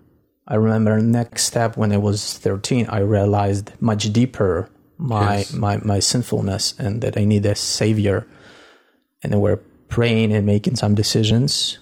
I 0.48 0.54
remember 0.54 1.00
next 1.00 1.44
step 1.44 1.76
when 1.76 1.92
I 1.92 1.98
was 1.98 2.38
thirteen, 2.38 2.86
I 2.88 3.00
realized 3.00 3.72
much 3.80 4.12
deeper 4.12 4.70
my 4.98 5.38
Yes. 5.38 5.52
my 5.52 5.76
my 5.84 5.98
sinfulness 6.00 6.74
and 6.78 7.02
that 7.02 7.18
I 7.18 7.24
need 7.24 7.44
a 7.44 7.54
savior 7.54 8.26
and 9.22 9.34
I 9.34 9.36
were 9.36 9.60
praying 9.88 10.32
and 10.32 10.46
making 10.46 10.76
some 10.76 10.94
decisions. 10.94 11.78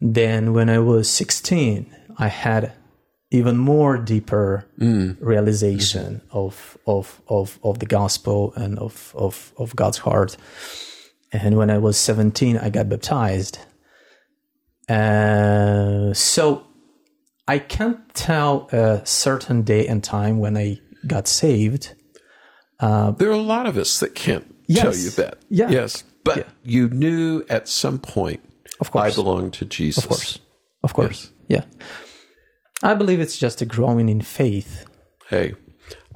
Then 0.00 0.52
when 0.52 0.68
I 0.68 0.78
was 0.78 1.10
16, 1.10 1.86
I 2.18 2.28
had 2.28 2.72
even 3.30 3.56
more 3.56 3.98
deeper 3.98 4.64
realization 5.20 6.22
of, 6.30 6.78
of, 6.86 7.20
of, 7.28 7.58
of 7.62 7.78
the 7.78 7.86
gospel 7.86 8.52
and 8.56 8.78
of, 8.78 9.12
of, 9.16 9.52
of 9.58 9.76
God's 9.76 9.98
heart. 9.98 10.36
And 11.32 11.56
when 11.58 11.68
I 11.70 11.78
was 11.78 11.98
17, 11.98 12.56
I 12.56 12.70
got 12.70 12.88
baptized. 12.88 13.58
Uh, 14.88 16.14
so 16.14 16.66
I 17.46 17.58
can't 17.58 18.14
tell 18.14 18.68
a 18.72 19.04
certain 19.04 19.62
day 19.62 19.86
and 19.86 20.02
time 20.02 20.38
when 20.38 20.56
I 20.56 20.80
got 21.06 21.28
saved. 21.28 21.94
There 22.80 22.88
are 23.28 23.30
a 23.30 23.36
lot 23.36 23.66
of 23.66 23.76
us 23.76 24.00
that 24.00 24.14
can't 24.14 24.54
Yes. 24.66 24.82
tell 24.82 24.94
you 24.96 25.10
that. 25.10 25.38
Yeah. 25.50 25.70
Yes. 25.70 26.04
But 26.24 26.36
Yeah. 26.38 26.42
you 26.62 26.88
knew 26.88 27.44
at 27.48 27.68
some 27.68 27.98
point, 27.98 28.40
Of 28.80 28.90
course. 28.90 29.12
I 29.12 29.14
belong 29.14 29.50
to 29.52 29.64
Jesus. 29.64 30.04
Of 30.04 30.08
course. 30.10 30.38
Of 30.82 30.94
course. 30.94 31.30
Yeah. 31.48 31.64
I 32.82 32.94
believe 32.94 33.20
it's 33.20 33.38
just 33.38 33.60
a 33.60 33.66
growing 33.66 34.08
in 34.08 34.20
faith. 34.20 34.84
Hey, 35.28 35.54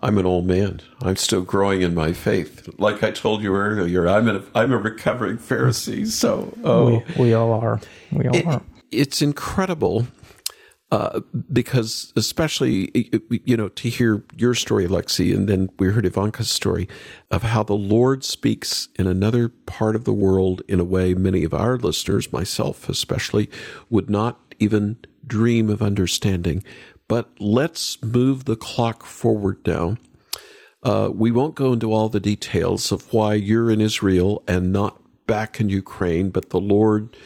I'm 0.01 0.18
an 0.18 0.27
old 0.27 0.46
man. 0.46 0.81
I'm 1.01 1.16
still 1.16 1.42
growing 1.42 1.83
in 1.83 1.94
my 1.94 2.12
faith. 2.12 2.68
Like 2.79 3.03
I 3.03 3.11
told 3.11 3.42
you 3.42 3.55
earlier, 3.55 4.07
I'm 4.09 4.29
a, 4.29 4.42
I'm 4.55 4.72
a 4.72 4.79
recovering 4.79 5.38
Pharisee. 5.38 6.07
So, 6.07 6.53
oh, 6.64 7.03
We, 7.16 7.25
we 7.25 7.35
all 7.35 7.53
are. 7.53 7.81
We 8.12 8.27
all 8.29 8.37
It- 8.37 8.46
are. 8.46 8.62
it's 8.90 9.22
incredible 9.22 10.07
uh, 10.92 11.20
because, 11.51 12.12
especially, 12.16 13.11
you 13.44 13.57
know, 13.57 13.68
to 13.70 13.88
hear 13.88 14.22
your 14.37 14.55
story, 14.55 14.87
Lexi, 14.87 15.35
and 15.35 15.48
then 15.48 15.70
we 15.79 15.88
heard 15.88 16.05
Ivanka's 16.05 16.51
story 16.51 16.87
of 17.31 17.42
how 17.42 17.62
the 17.62 17.72
Lord 17.75 18.22
speaks 18.25 18.88
in 18.96 19.07
another 19.07 19.48
part 19.48 19.96
of 19.96 20.05
the 20.05 20.12
world 20.12 20.61
in 20.68 20.81
a 20.81 20.85
way 20.85 21.14
many 21.14 21.44
of 21.44 21.55
our 21.55 21.79
listeners, 21.79 22.31
myself 22.33 22.88
especially, 22.90 23.48
would 23.88 24.11
not 24.11 24.38
even 24.59 24.98
dream 25.27 25.71
of 25.71 25.83
understanding. 25.83 26.63
But 27.09 27.31
let's 27.39 28.03
move 28.03 28.45
the 28.45 28.57
clock 28.57 29.05
forward 29.05 29.59
now. 29.67 29.97
Uh, 30.83 31.11
we 31.13 31.31
won't 31.31 31.55
go 31.55 31.73
into 31.73 31.93
all 31.93 32.09
the 32.09 32.21
details 32.21 32.91
of 32.91 33.13
why 33.13 33.35
you're 33.35 33.71
in 33.71 33.81
Israel 33.81 34.43
and 34.49 34.73
not 34.73 35.01
back 35.27 35.61
in 35.61 35.69
Ukraine, 35.69 36.31
but 36.31 36.51
the 36.51 36.61
Lord 36.61 37.17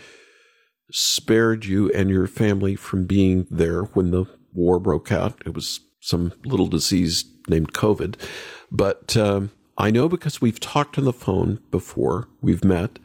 spared 0.91 1.65
you 1.65 1.91
and 1.93 2.11
your 2.11 2.27
family 2.27 2.77
from 2.77 3.07
being 3.07 3.47
there 3.51 3.83
when 3.83 4.11
the 4.11 4.27
war 4.53 4.79
broke 4.79 5.11
out. 5.11 5.41
It 5.47 5.55
was 5.55 5.81
some 6.01 6.33
little 6.45 6.67
disease 6.69 7.25
named 7.49 7.73
COVID. 7.73 8.17
But 8.71 9.17
um, 9.17 9.51
I 9.79 9.91
know 9.91 10.09
because 10.09 10.41
we've 10.41 10.61
talked 10.61 10.99
on 10.99 11.05
the 11.05 11.13
phone 11.13 11.61
before, 11.71 12.29
we've 12.41 12.65
met. 12.65 12.99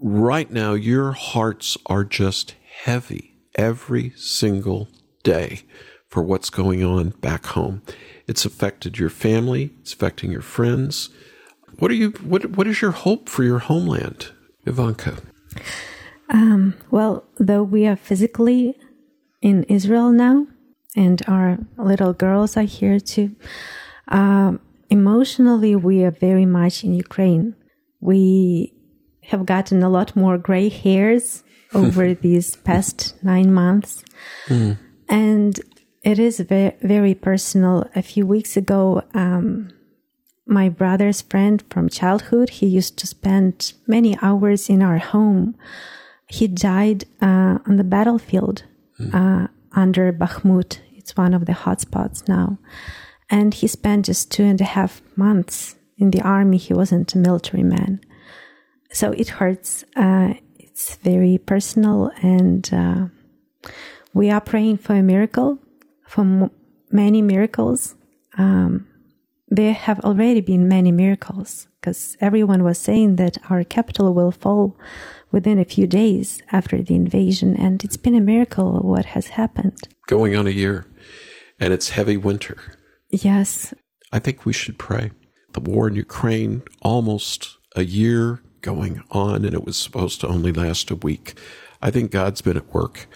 Right 0.00 0.50
now, 0.50 0.74
your 0.74 1.12
hearts 1.12 1.76
are 1.86 2.04
just 2.04 2.54
heavy 2.84 3.27
every 3.58 4.10
single 4.16 4.88
day 5.22 5.62
for 6.06 6.22
what's 6.22 6.48
going 6.48 6.82
on 6.82 7.10
back 7.10 7.46
home. 7.46 7.82
It's 8.26 8.44
affected 8.44 8.98
your 8.98 9.10
family, 9.10 9.72
it's 9.80 9.92
affecting 9.92 10.30
your 10.30 10.40
friends. 10.42 11.10
What 11.78 11.90
are 11.90 11.94
you 11.94 12.10
what 12.22 12.56
what 12.56 12.66
is 12.66 12.80
your 12.80 12.92
hope 12.92 13.28
for 13.28 13.44
your 13.44 13.58
homeland, 13.58 14.30
Ivanka? 14.64 15.18
Um, 16.30 16.74
well, 16.90 17.24
though 17.38 17.62
we 17.62 17.86
are 17.86 17.96
physically 17.96 18.74
in 19.42 19.64
Israel 19.64 20.10
now, 20.12 20.46
and 20.96 21.22
our 21.26 21.58
little 21.76 22.12
girls 22.12 22.56
are 22.56 22.62
here 22.62 23.00
too, 23.00 23.34
um, 24.08 24.60
emotionally 24.90 25.76
we 25.76 26.04
are 26.04 26.10
very 26.10 26.46
much 26.46 26.84
in 26.84 26.94
Ukraine. 26.94 27.54
We 28.00 28.74
have 29.24 29.44
gotten 29.46 29.82
a 29.82 29.90
lot 29.90 30.16
more 30.16 30.38
gray 30.38 30.68
hairs 30.68 31.42
over 31.74 32.14
these 32.26 32.56
past 32.56 33.14
nine 33.22 33.52
months. 33.52 34.04
Mm. 34.46 34.78
And 35.08 35.60
it 36.02 36.18
is 36.18 36.40
very, 36.40 36.74
very 36.82 37.14
personal. 37.14 37.88
A 37.94 38.02
few 38.02 38.26
weeks 38.26 38.56
ago, 38.56 39.02
um, 39.14 39.70
my 40.46 40.68
brother's 40.68 41.20
friend 41.22 41.62
from 41.70 41.88
childhood, 41.88 42.50
he 42.50 42.66
used 42.66 42.96
to 42.98 43.06
spend 43.06 43.74
many 43.86 44.16
hours 44.22 44.70
in 44.70 44.82
our 44.82 44.98
home. 44.98 45.54
He 46.28 46.48
died 46.48 47.04
uh, 47.20 47.58
on 47.66 47.76
the 47.76 47.84
battlefield 47.84 48.64
mm. 48.98 49.14
uh, 49.14 49.48
under 49.72 50.12
Bakhmut. 50.12 50.78
It's 50.96 51.16
one 51.16 51.34
of 51.34 51.46
the 51.46 51.52
hotspots 51.52 52.26
now. 52.28 52.58
And 53.30 53.52
he 53.52 53.66
spent 53.66 54.06
just 54.06 54.30
two 54.30 54.44
and 54.44 54.60
a 54.60 54.64
half 54.64 55.02
months 55.16 55.76
in 55.98 56.10
the 56.10 56.22
army. 56.22 56.56
He 56.56 56.72
wasn't 56.72 57.14
a 57.14 57.18
military 57.18 57.62
man. 57.62 58.00
So 58.90 59.12
it 59.12 59.28
hurts. 59.28 59.84
Uh, 59.96 60.34
it's 60.78 60.94
very 60.94 61.38
personal, 61.38 62.12
and 62.22 62.72
uh, 62.72 63.06
we 64.14 64.30
are 64.30 64.40
praying 64.40 64.76
for 64.76 64.94
a 64.94 65.02
miracle, 65.02 65.58
for 66.06 66.20
m- 66.20 66.52
many 66.92 67.20
miracles. 67.20 67.96
Um, 68.36 68.86
there 69.48 69.72
have 69.72 69.98
already 70.00 70.40
been 70.40 70.68
many 70.68 70.92
miracles 70.92 71.66
because 71.80 72.16
everyone 72.20 72.62
was 72.62 72.78
saying 72.78 73.16
that 73.16 73.38
our 73.50 73.64
capital 73.64 74.14
will 74.14 74.30
fall 74.30 74.76
within 75.32 75.58
a 75.58 75.64
few 75.64 75.88
days 75.88 76.40
after 76.52 76.80
the 76.80 76.94
invasion, 76.94 77.56
and 77.56 77.82
it's 77.82 77.96
been 77.96 78.14
a 78.14 78.20
miracle 78.20 78.78
what 78.78 79.06
has 79.06 79.28
happened. 79.28 79.88
Going 80.06 80.36
on 80.36 80.46
a 80.46 80.50
year, 80.50 80.86
and 81.58 81.74
it's 81.74 81.90
heavy 81.90 82.16
winter. 82.16 82.56
Yes. 83.10 83.74
I 84.12 84.20
think 84.20 84.46
we 84.46 84.52
should 84.52 84.78
pray. 84.78 85.10
The 85.54 85.60
war 85.60 85.88
in 85.88 85.96
Ukraine, 85.96 86.62
almost 86.82 87.58
a 87.74 87.82
year 87.82 88.40
going 88.62 89.02
on, 89.10 89.44
and 89.44 89.54
it 89.54 89.64
was 89.64 89.76
supposed 89.76 90.20
to 90.20 90.28
only 90.28 90.52
last 90.52 90.90
a 90.90 90.96
week. 90.96 91.38
I 91.80 91.90
think 91.90 92.10
God's 92.10 92.42
been 92.42 92.56
at 92.56 92.74
work, 92.74 93.06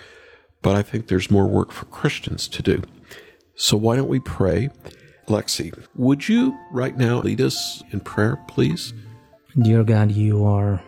but 0.62 0.74
I 0.76 0.82
think 0.82 1.06
there's 1.06 1.30
more 1.30 1.46
work 1.46 1.72
for 1.72 1.86
Christians 1.86 2.48
to 2.48 2.62
do. 2.62 2.82
So 3.54 3.76
why 3.76 3.96
don't 3.96 4.08
we 4.08 4.20
pray? 4.20 4.70
Lexi, 5.28 5.72
would 5.94 6.28
you 6.28 6.58
right 6.70 6.96
now 6.96 7.20
lead 7.20 7.40
us 7.40 7.82
in 7.90 8.00
prayer, 8.00 8.38
please? 8.48 8.92
Dear 9.60 9.84
God, 9.84 10.10
you 10.12 10.44
are 10.44 10.82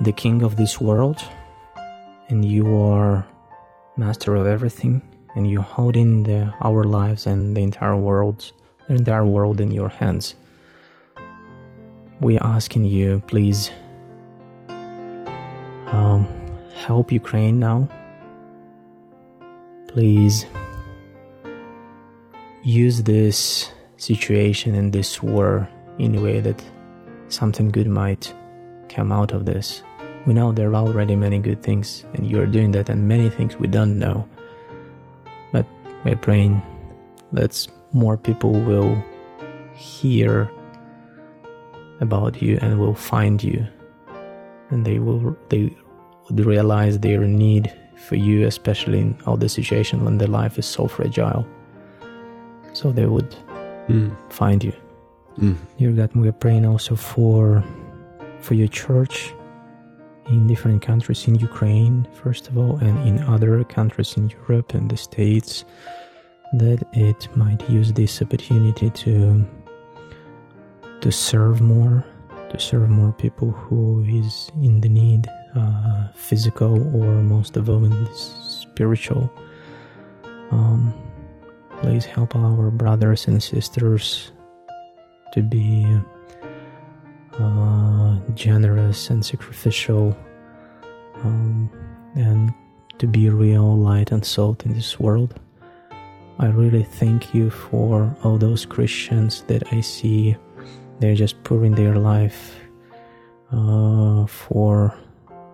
the 0.00 0.12
King 0.12 0.42
of 0.42 0.56
this 0.56 0.80
world, 0.80 1.22
and 2.28 2.44
you 2.44 2.76
are 2.76 3.26
master 3.96 4.34
of 4.34 4.46
everything, 4.46 5.02
and 5.34 5.50
you're 5.50 5.62
holding 5.62 6.24
the, 6.24 6.52
our 6.60 6.84
lives 6.84 7.26
and 7.26 7.56
the 7.56 7.62
entire 7.62 7.96
world, 7.96 8.52
the 8.88 8.94
entire 8.94 9.24
world 9.24 9.60
in 9.60 9.70
your 9.70 9.88
hands 9.88 10.34
we 12.20 12.38
are 12.38 12.46
asking 12.54 12.84
you, 12.84 13.22
please 13.26 13.70
um, 15.88 16.26
help 16.74 17.12
Ukraine 17.12 17.58
now. 17.58 17.88
Please 19.88 20.46
use 22.62 23.02
this 23.02 23.70
situation 23.96 24.74
and 24.74 24.92
this 24.92 25.22
war 25.22 25.68
in 25.98 26.14
a 26.14 26.20
way 26.20 26.40
that 26.40 26.62
something 27.28 27.70
good 27.70 27.88
might 27.88 28.34
come 28.88 29.12
out 29.12 29.32
of 29.32 29.46
this. 29.46 29.82
We 30.26 30.34
know 30.34 30.52
there 30.52 30.70
are 30.70 30.74
already 30.74 31.14
many 31.14 31.38
good 31.38 31.62
things, 31.62 32.04
and 32.14 32.28
you're 32.28 32.46
doing 32.46 32.72
that, 32.72 32.88
and 32.88 33.06
many 33.06 33.30
things 33.30 33.56
we 33.56 33.68
don't 33.68 33.98
know. 33.98 34.28
But 35.52 35.66
we're 36.04 36.16
praying 36.16 36.60
that 37.32 37.66
more 37.92 38.16
people 38.16 38.52
will 38.52 39.00
hear 39.74 40.50
about 42.00 42.42
you 42.42 42.58
and 42.60 42.78
will 42.78 42.94
find 42.94 43.42
you 43.42 43.66
and 44.70 44.84
they 44.84 44.98
will 44.98 45.36
they 45.48 45.74
would 46.28 46.44
realize 46.44 46.98
their 46.98 47.20
need 47.20 47.72
for 47.96 48.16
you 48.16 48.46
especially 48.46 49.00
in 49.00 49.18
all 49.26 49.36
the 49.36 49.48
situation 49.48 50.04
when 50.04 50.18
their 50.18 50.28
life 50.28 50.58
is 50.58 50.66
so 50.66 50.86
fragile 50.86 51.46
so 52.72 52.92
they 52.92 53.06
would 53.06 53.34
mm. 53.88 54.14
find 54.30 54.62
you 54.62 54.72
mm. 55.38 55.56
dear 55.78 55.92
god 55.92 56.14
we 56.14 56.28
are 56.28 56.32
praying 56.32 56.66
also 56.66 56.94
for 56.94 57.64
for 58.40 58.54
your 58.54 58.68
church 58.68 59.32
in 60.28 60.46
different 60.46 60.82
countries 60.82 61.26
in 61.26 61.36
ukraine 61.36 62.06
first 62.12 62.48
of 62.48 62.58
all 62.58 62.76
and 62.78 63.08
in 63.08 63.22
other 63.24 63.62
countries 63.64 64.16
in 64.16 64.28
europe 64.28 64.74
and 64.74 64.90
the 64.90 64.96
states 64.96 65.64
that 66.52 66.84
it 66.92 67.28
might 67.36 67.68
use 67.68 67.92
this 67.92 68.22
opportunity 68.22 68.90
to 68.90 69.44
to 71.06 71.12
serve 71.12 71.60
more, 71.60 72.04
to 72.50 72.58
serve 72.58 72.90
more 72.90 73.12
people 73.12 73.52
who 73.52 74.02
is 74.08 74.50
in 74.60 74.80
the 74.80 74.88
need, 74.88 75.28
uh, 75.54 76.08
physical 76.16 76.74
or 76.96 77.22
most 77.22 77.56
of 77.56 77.70
all 77.70 77.88
spiritual. 78.12 79.32
Um, 80.50 80.92
please 81.78 82.04
help 82.04 82.34
our 82.34 82.72
brothers 82.72 83.28
and 83.28 83.40
sisters 83.40 84.32
to 85.32 85.42
be 85.42 85.86
uh, 87.38 88.18
generous 88.34 89.08
and 89.08 89.24
sacrificial, 89.24 90.16
um, 91.22 91.70
and 92.16 92.52
to 92.98 93.06
be 93.06 93.30
real 93.30 93.76
light 93.78 94.10
and 94.10 94.24
salt 94.24 94.66
in 94.66 94.74
this 94.74 94.98
world. 94.98 95.38
I 96.40 96.46
really 96.46 96.82
thank 96.82 97.32
you 97.32 97.48
for 97.48 98.12
all 98.24 98.38
those 98.38 98.66
Christians 98.66 99.42
that 99.46 99.72
I 99.72 99.80
see 99.82 100.36
they're 101.00 101.14
just 101.14 101.42
pouring 101.44 101.74
their 101.74 101.96
life 101.96 102.54
uh, 103.52 104.26
for 104.26 104.94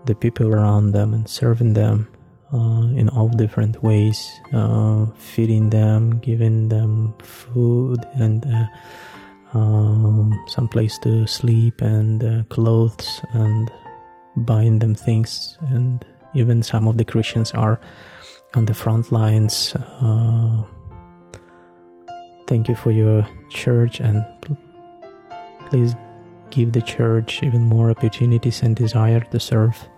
the 0.07 0.15
people 0.15 0.53
around 0.53 0.93
them 0.93 1.15
and 1.15 1.29
serving 1.29 1.75
them 1.75 2.09
uh, 2.53 2.87
in 2.95 3.09
all 3.09 3.29
different 3.29 3.83
ways, 3.83 4.31
uh, 4.53 5.07
feeding 5.17 5.71
them, 5.71 6.19
giving 6.19 6.69
them 6.69 7.15
food 7.23 8.05
and 8.15 8.47
uh, 8.47 9.59
um, 9.59 10.39
some 10.49 10.69
place 10.69 10.99
to 10.99 11.27
sleep 11.27 11.81
and 11.81 12.25
uh, 12.25 12.43
clothes 12.49 13.21
and 13.33 13.71
buying 14.37 14.79
them 14.79 14.95
things. 14.95 15.59
And 15.69 16.05
even 16.35 16.63
some 16.63 16.89
of 16.89 16.97
the 16.97 17.05
Christians 17.05 17.53
are 17.53 17.81
on 18.55 18.67
the 18.67 18.75
front 18.75 19.13
lines. 19.13 19.75
Uh, 20.01 20.63
thank 22.47 22.69
you 22.69 22.75
for 22.75 22.91
your 22.91 23.27
church 23.51 24.01
and 24.01 24.25
please 25.73 25.97
give 26.51 26.73
the 26.73 26.83
church 26.83 27.43
even 27.43 27.63
more 27.63 27.91
opportunities 27.91 28.61
and 28.61 28.77
desire 28.77 29.21
to 29.21 29.41
serve. 29.41 29.89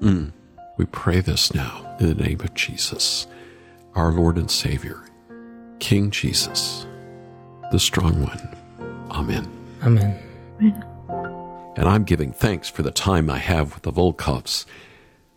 Mm. 0.00 0.32
We 0.78 0.86
pray 0.86 1.20
this 1.20 1.52
now 1.52 1.96
in 2.00 2.08
the 2.08 2.14
name 2.14 2.40
of 2.40 2.54
Jesus, 2.54 3.26
our 3.94 4.10
Lord 4.10 4.38
and 4.38 4.50
Savior, 4.50 5.04
King 5.80 6.10
Jesus, 6.10 6.86
the 7.70 7.78
strong 7.78 8.22
one. 8.22 8.56
Amen. 9.10 9.46
Amen. 9.82 10.18
Amen. 10.60 10.84
And 11.76 11.86
I'm 11.86 12.04
giving 12.04 12.32
thanks 12.32 12.70
for 12.70 12.82
the 12.82 12.90
time 12.90 13.28
I 13.28 13.36
have 13.36 13.74
with 13.74 13.82
the 13.82 13.92
Volkovs. 13.92 14.64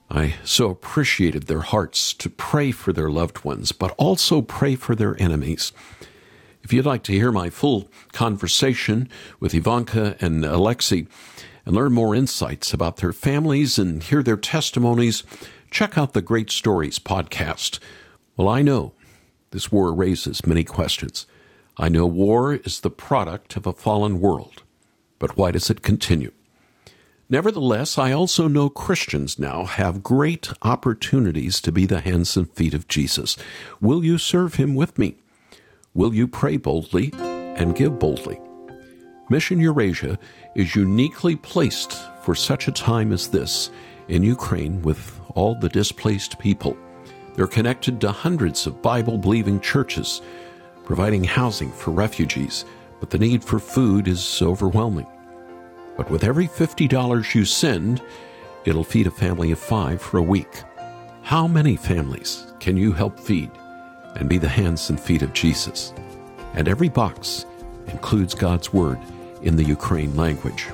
I 0.09 0.35
so 0.45 0.69
appreciated 0.69 1.47
their 1.47 1.61
hearts 1.61 2.13
to 2.13 2.29
pray 2.29 2.71
for 2.71 2.93
their 2.93 3.09
loved 3.09 3.43
ones, 3.43 3.73
but 3.73 3.93
also 3.97 4.41
pray 4.41 4.75
for 4.75 4.95
their 4.95 5.21
enemies. 5.21 5.73
If 6.63 6.71
you'd 6.71 6.85
like 6.85 7.03
to 7.03 7.11
hear 7.11 7.31
my 7.31 7.49
full 7.49 7.89
conversation 8.13 9.09
with 9.39 9.53
Ivanka 9.53 10.15
and 10.21 10.45
Alexei 10.45 11.07
and 11.65 11.75
learn 11.75 11.91
more 11.91 12.15
insights 12.15 12.73
about 12.73 12.97
their 12.97 13.11
families 13.11 13.77
and 13.77 14.01
hear 14.01 14.23
their 14.23 14.37
testimonies, 14.37 15.23
check 15.71 15.97
out 15.97 16.13
the 16.13 16.21
Great 16.21 16.49
Stories 16.49 16.99
podcast. 16.99 17.79
Well, 18.37 18.47
I 18.47 18.61
know 18.61 18.93
this 19.51 19.73
war 19.73 19.93
raises 19.93 20.47
many 20.47 20.63
questions. 20.63 21.27
I 21.77 21.89
know 21.89 22.05
war 22.05 22.53
is 22.53 22.79
the 22.79 22.89
product 22.89 23.57
of 23.57 23.67
a 23.67 23.73
fallen 23.73 24.21
world, 24.21 24.63
but 25.19 25.35
why 25.35 25.51
does 25.51 25.69
it 25.69 25.81
continue? 25.81 26.31
Nevertheless, 27.29 27.97
I 27.97 28.13
also 28.13 28.47
know 28.47 28.69
Christians 28.69 29.37
now 29.37 29.65
have 29.65 30.03
great 30.03 30.51
opportunities 30.61 31.59
to 31.61 31.71
be 31.71 31.85
the 31.85 32.01
hands 32.01 32.37
and 32.37 32.49
feet 32.51 32.73
of 32.73 32.87
Jesus. 32.87 33.35
Will 33.81 34.03
you 34.03 34.17
serve 34.17 34.55
him 34.55 34.75
with 34.75 34.97
me? 34.97 35.17
Will 35.95 36.15
you 36.15 36.27
pray 36.27 36.57
boldly 36.57 37.11
and 37.19 37.75
give 37.75 37.99
boldly? 37.99 38.41
Mission 39.29 39.59
Eurasia 39.59 40.17
is 40.55 40.75
uniquely 40.75 41.35
placed 41.35 42.01
for 42.23 42.33
such 42.33 42.67
a 42.67 42.71
time 42.71 43.11
as 43.11 43.27
this 43.27 43.69
in 44.07 44.23
Ukraine 44.23 44.81
with 44.81 45.19
all 45.35 45.53
the 45.53 45.69
displaced 45.69 46.39
people 46.39 46.75
They're 47.35 47.45
connected 47.45 48.01
to 48.01 48.11
hundreds 48.11 48.65
of 48.65 48.81
Bible 48.81 49.19
believing 49.19 49.59
churches, 49.59 50.21
providing 50.83 51.23
housing 51.23 51.71
for 51.71 51.91
refugees, 51.91 52.65
but 52.99 53.11
the 53.11 53.19
need 53.19 53.43
for 53.43 53.59
food 53.59 54.07
is 54.07 54.41
overwhelming. 54.41 55.07
But 55.95 56.09
with 56.09 56.23
every 56.23 56.47
$50 56.47 57.35
you 57.35 57.45
send, 57.45 58.01
it'll 58.65 58.83
feed 58.83 59.05
a 59.05 59.11
family 59.11 59.51
of 59.51 59.59
five 59.59 60.01
for 60.01 60.17
a 60.17 60.23
week. 60.23 60.63
How 61.21 61.47
many 61.47 61.75
families 61.75 62.47
can 62.59 62.77
you 62.77 62.93
help 62.93 63.19
feed 63.19 63.51
and 64.15 64.29
be 64.29 64.37
the 64.37 64.49
hands 64.49 64.89
and 64.89 64.99
feet 64.99 65.21
of 65.21 65.33
Jesus? 65.33 65.93
And 66.53 66.67
every 66.67 66.89
box 66.89 67.45
includes 67.87 68.33
God's 68.33 68.73
Word 68.73 68.99
in 69.41 69.55
the 69.55 69.63
Ukraine 69.63 70.15
language. 70.15 70.67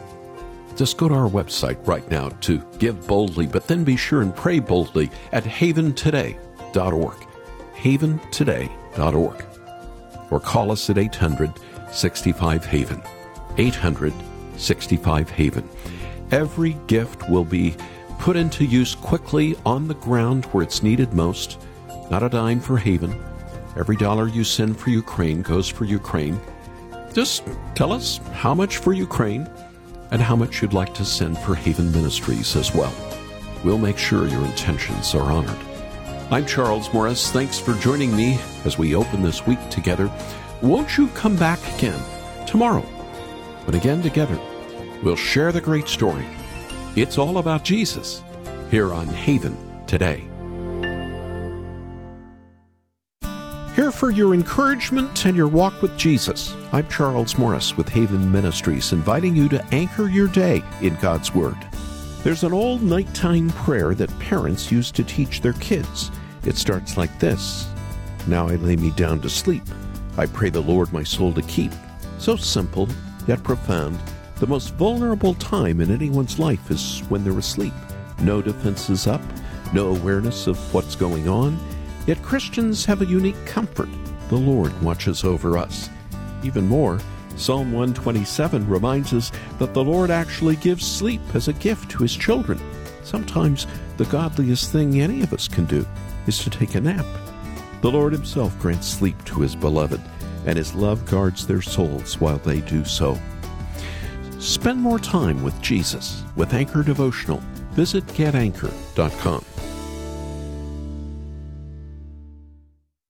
Just 0.75 0.97
go 0.97 1.09
to 1.09 1.15
our 1.15 1.29
website 1.29 1.85
right 1.85 2.09
now 2.09 2.29
to 2.41 2.63
give 2.77 3.05
boldly, 3.05 3.47
but 3.47 3.67
then 3.67 3.83
be 3.83 3.97
sure 3.97 4.21
and 4.21 4.35
pray 4.35 4.59
boldly 4.59 5.09
at 5.33 5.43
haventoday.org. 5.43 7.17
Haventoday.org. 7.75 9.45
Or 10.31 10.39
call 10.39 10.71
us 10.71 10.89
at 10.89 10.97
800 10.97 11.51
65 11.91 12.65
Haven. 12.65 13.01
800 13.57 14.13
65 14.55 15.29
Haven. 15.29 15.69
Every 16.31 16.73
gift 16.87 17.29
will 17.29 17.45
be 17.45 17.75
put 18.19 18.35
into 18.35 18.63
use 18.63 18.95
quickly 18.95 19.55
on 19.65 19.87
the 19.87 19.95
ground 19.95 20.45
where 20.45 20.63
it's 20.63 20.83
needed 20.83 21.13
most. 21.13 21.59
Not 22.11 22.23
a 22.23 22.29
dime 22.29 22.59
for 22.59 22.77
Haven. 22.77 23.15
Every 23.77 23.95
dollar 23.95 24.27
you 24.27 24.43
send 24.43 24.79
for 24.79 24.89
Ukraine 24.89 25.41
goes 25.41 25.67
for 25.67 25.85
Ukraine. 25.85 26.39
Just 27.13 27.43
tell 27.75 27.91
us 27.93 28.19
how 28.33 28.53
much 28.53 28.77
for 28.77 28.93
Ukraine 28.93 29.49
and 30.11 30.21
how 30.21 30.35
much 30.35 30.61
you'd 30.61 30.73
like 30.73 30.93
to 30.95 31.05
send 31.05 31.37
for 31.37 31.55
Haven 31.55 31.91
Ministries 31.91 32.55
as 32.55 32.73
well. 32.73 32.93
We'll 33.63 33.77
make 33.77 33.97
sure 33.97 34.27
your 34.27 34.45
intentions 34.45 35.13
are 35.13 35.31
honored. 35.31 35.57
I'm 36.31 36.45
Charles 36.45 36.93
Morris. 36.93 37.31
Thanks 37.31 37.59
for 37.59 37.73
joining 37.75 38.15
me 38.15 38.39
as 38.63 38.77
we 38.77 38.95
open 38.95 39.21
this 39.21 39.45
week 39.47 39.59
together. 39.69 40.11
Won't 40.61 40.97
you 40.97 41.07
come 41.09 41.35
back 41.35 41.59
again 41.75 41.99
tomorrow? 42.45 42.85
But 43.65 43.75
again, 43.75 44.01
together, 44.01 44.39
we'll 45.03 45.15
share 45.15 45.51
the 45.51 45.61
great 45.61 45.87
story. 45.87 46.25
It's 46.95 47.17
all 47.17 47.37
about 47.37 47.63
Jesus 47.63 48.23
here 48.69 48.93
on 48.93 49.07
Haven 49.07 49.57
today. 49.87 50.28
Here 53.79 53.93
for 53.93 54.11
your 54.11 54.33
encouragement 54.33 55.25
and 55.25 55.37
your 55.37 55.47
walk 55.47 55.81
with 55.81 55.95
Jesus. 55.95 56.53
I'm 56.73 56.85
Charles 56.89 57.37
Morris 57.37 57.77
with 57.77 57.87
Haven 57.87 58.29
Ministries, 58.29 58.91
inviting 58.91 59.37
you 59.37 59.47
to 59.47 59.65
anchor 59.73 60.09
your 60.09 60.27
day 60.27 60.61
in 60.81 60.95
God's 60.95 61.33
Word. 61.33 61.55
There's 62.21 62.43
an 62.43 62.51
old 62.51 62.83
nighttime 62.83 63.51
prayer 63.51 63.95
that 63.95 64.19
parents 64.19 64.69
use 64.69 64.91
to 64.91 65.05
teach 65.05 65.39
their 65.39 65.53
kids. 65.53 66.11
It 66.43 66.57
starts 66.57 66.97
like 66.97 67.19
this 67.19 67.69
Now 68.27 68.49
I 68.49 68.55
lay 68.55 68.75
me 68.75 68.91
down 68.91 69.21
to 69.21 69.29
sleep. 69.29 69.63
I 70.17 70.25
pray 70.25 70.49
the 70.49 70.59
Lord 70.59 70.91
my 70.91 71.03
soul 71.03 71.31
to 71.31 71.41
keep. 71.43 71.71
So 72.17 72.35
simple, 72.35 72.89
yet 73.27 73.41
profound. 73.43 73.97
The 74.41 74.47
most 74.47 74.73
vulnerable 74.73 75.35
time 75.35 75.79
in 75.79 75.89
anyone's 75.89 76.37
life 76.37 76.69
is 76.69 76.99
when 77.07 77.23
they're 77.23 77.39
asleep. 77.39 77.73
No 78.19 78.41
defenses 78.41 79.07
up, 79.07 79.21
no 79.73 79.95
awareness 79.95 80.47
of 80.47 80.57
what's 80.73 80.97
going 80.97 81.29
on 81.29 81.57
Yet 82.09 82.23
Christians 82.23 82.85
have 82.85 83.03
a 83.03 83.05
unique 83.05 83.45
comfort. 83.45 83.87
The 84.29 84.35
Lord 84.35 84.73
watches 84.81 85.23
over 85.23 85.59
us. 85.59 85.91
Even 86.41 86.65
more, 86.65 86.99
Psalm 87.35 87.71
127 87.71 88.67
reminds 88.67 89.13
us 89.13 89.31
that 89.59 89.75
the 89.75 89.83
Lord 89.83 90.09
actually 90.09 90.55
gives 90.55 90.87
sleep 90.87 91.21
as 91.35 91.47
a 91.47 91.53
gift 91.53 91.91
to 91.91 92.01
his 92.01 92.15
children. 92.15 92.59
Sometimes 93.03 93.67
the 93.97 94.05
godliest 94.05 94.71
thing 94.71 94.99
any 94.99 95.21
of 95.21 95.33
us 95.33 95.47
can 95.47 95.65
do 95.65 95.85
is 96.25 96.39
to 96.39 96.49
take 96.49 96.73
a 96.73 96.81
nap. 96.81 97.05
The 97.81 97.91
Lord 97.91 98.11
himself 98.11 98.57
grants 98.57 98.87
sleep 98.87 99.23
to 99.25 99.41
his 99.41 99.55
beloved, 99.55 100.01
and 100.47 100.57
his 100.57 100.73
love 100.73 101.05
guards 101.05 101.45
their 101.45 101.61
souls 101.61 102.19
while 102.19 102.39
they 102.39 102.61
do 102.61 102.85
so. 102.85 103.19
Spend 104.39 104.79
more 104.81 104.97
time 104.97 105.43
with 105.43 105.61
Jesus 105.61 106.23
with 106.35 106.55
Anchor 106.55 106.81
Devotional. 106.81 107.43
Visit 107.73 108.07
getanchor.com. 108.07 109.45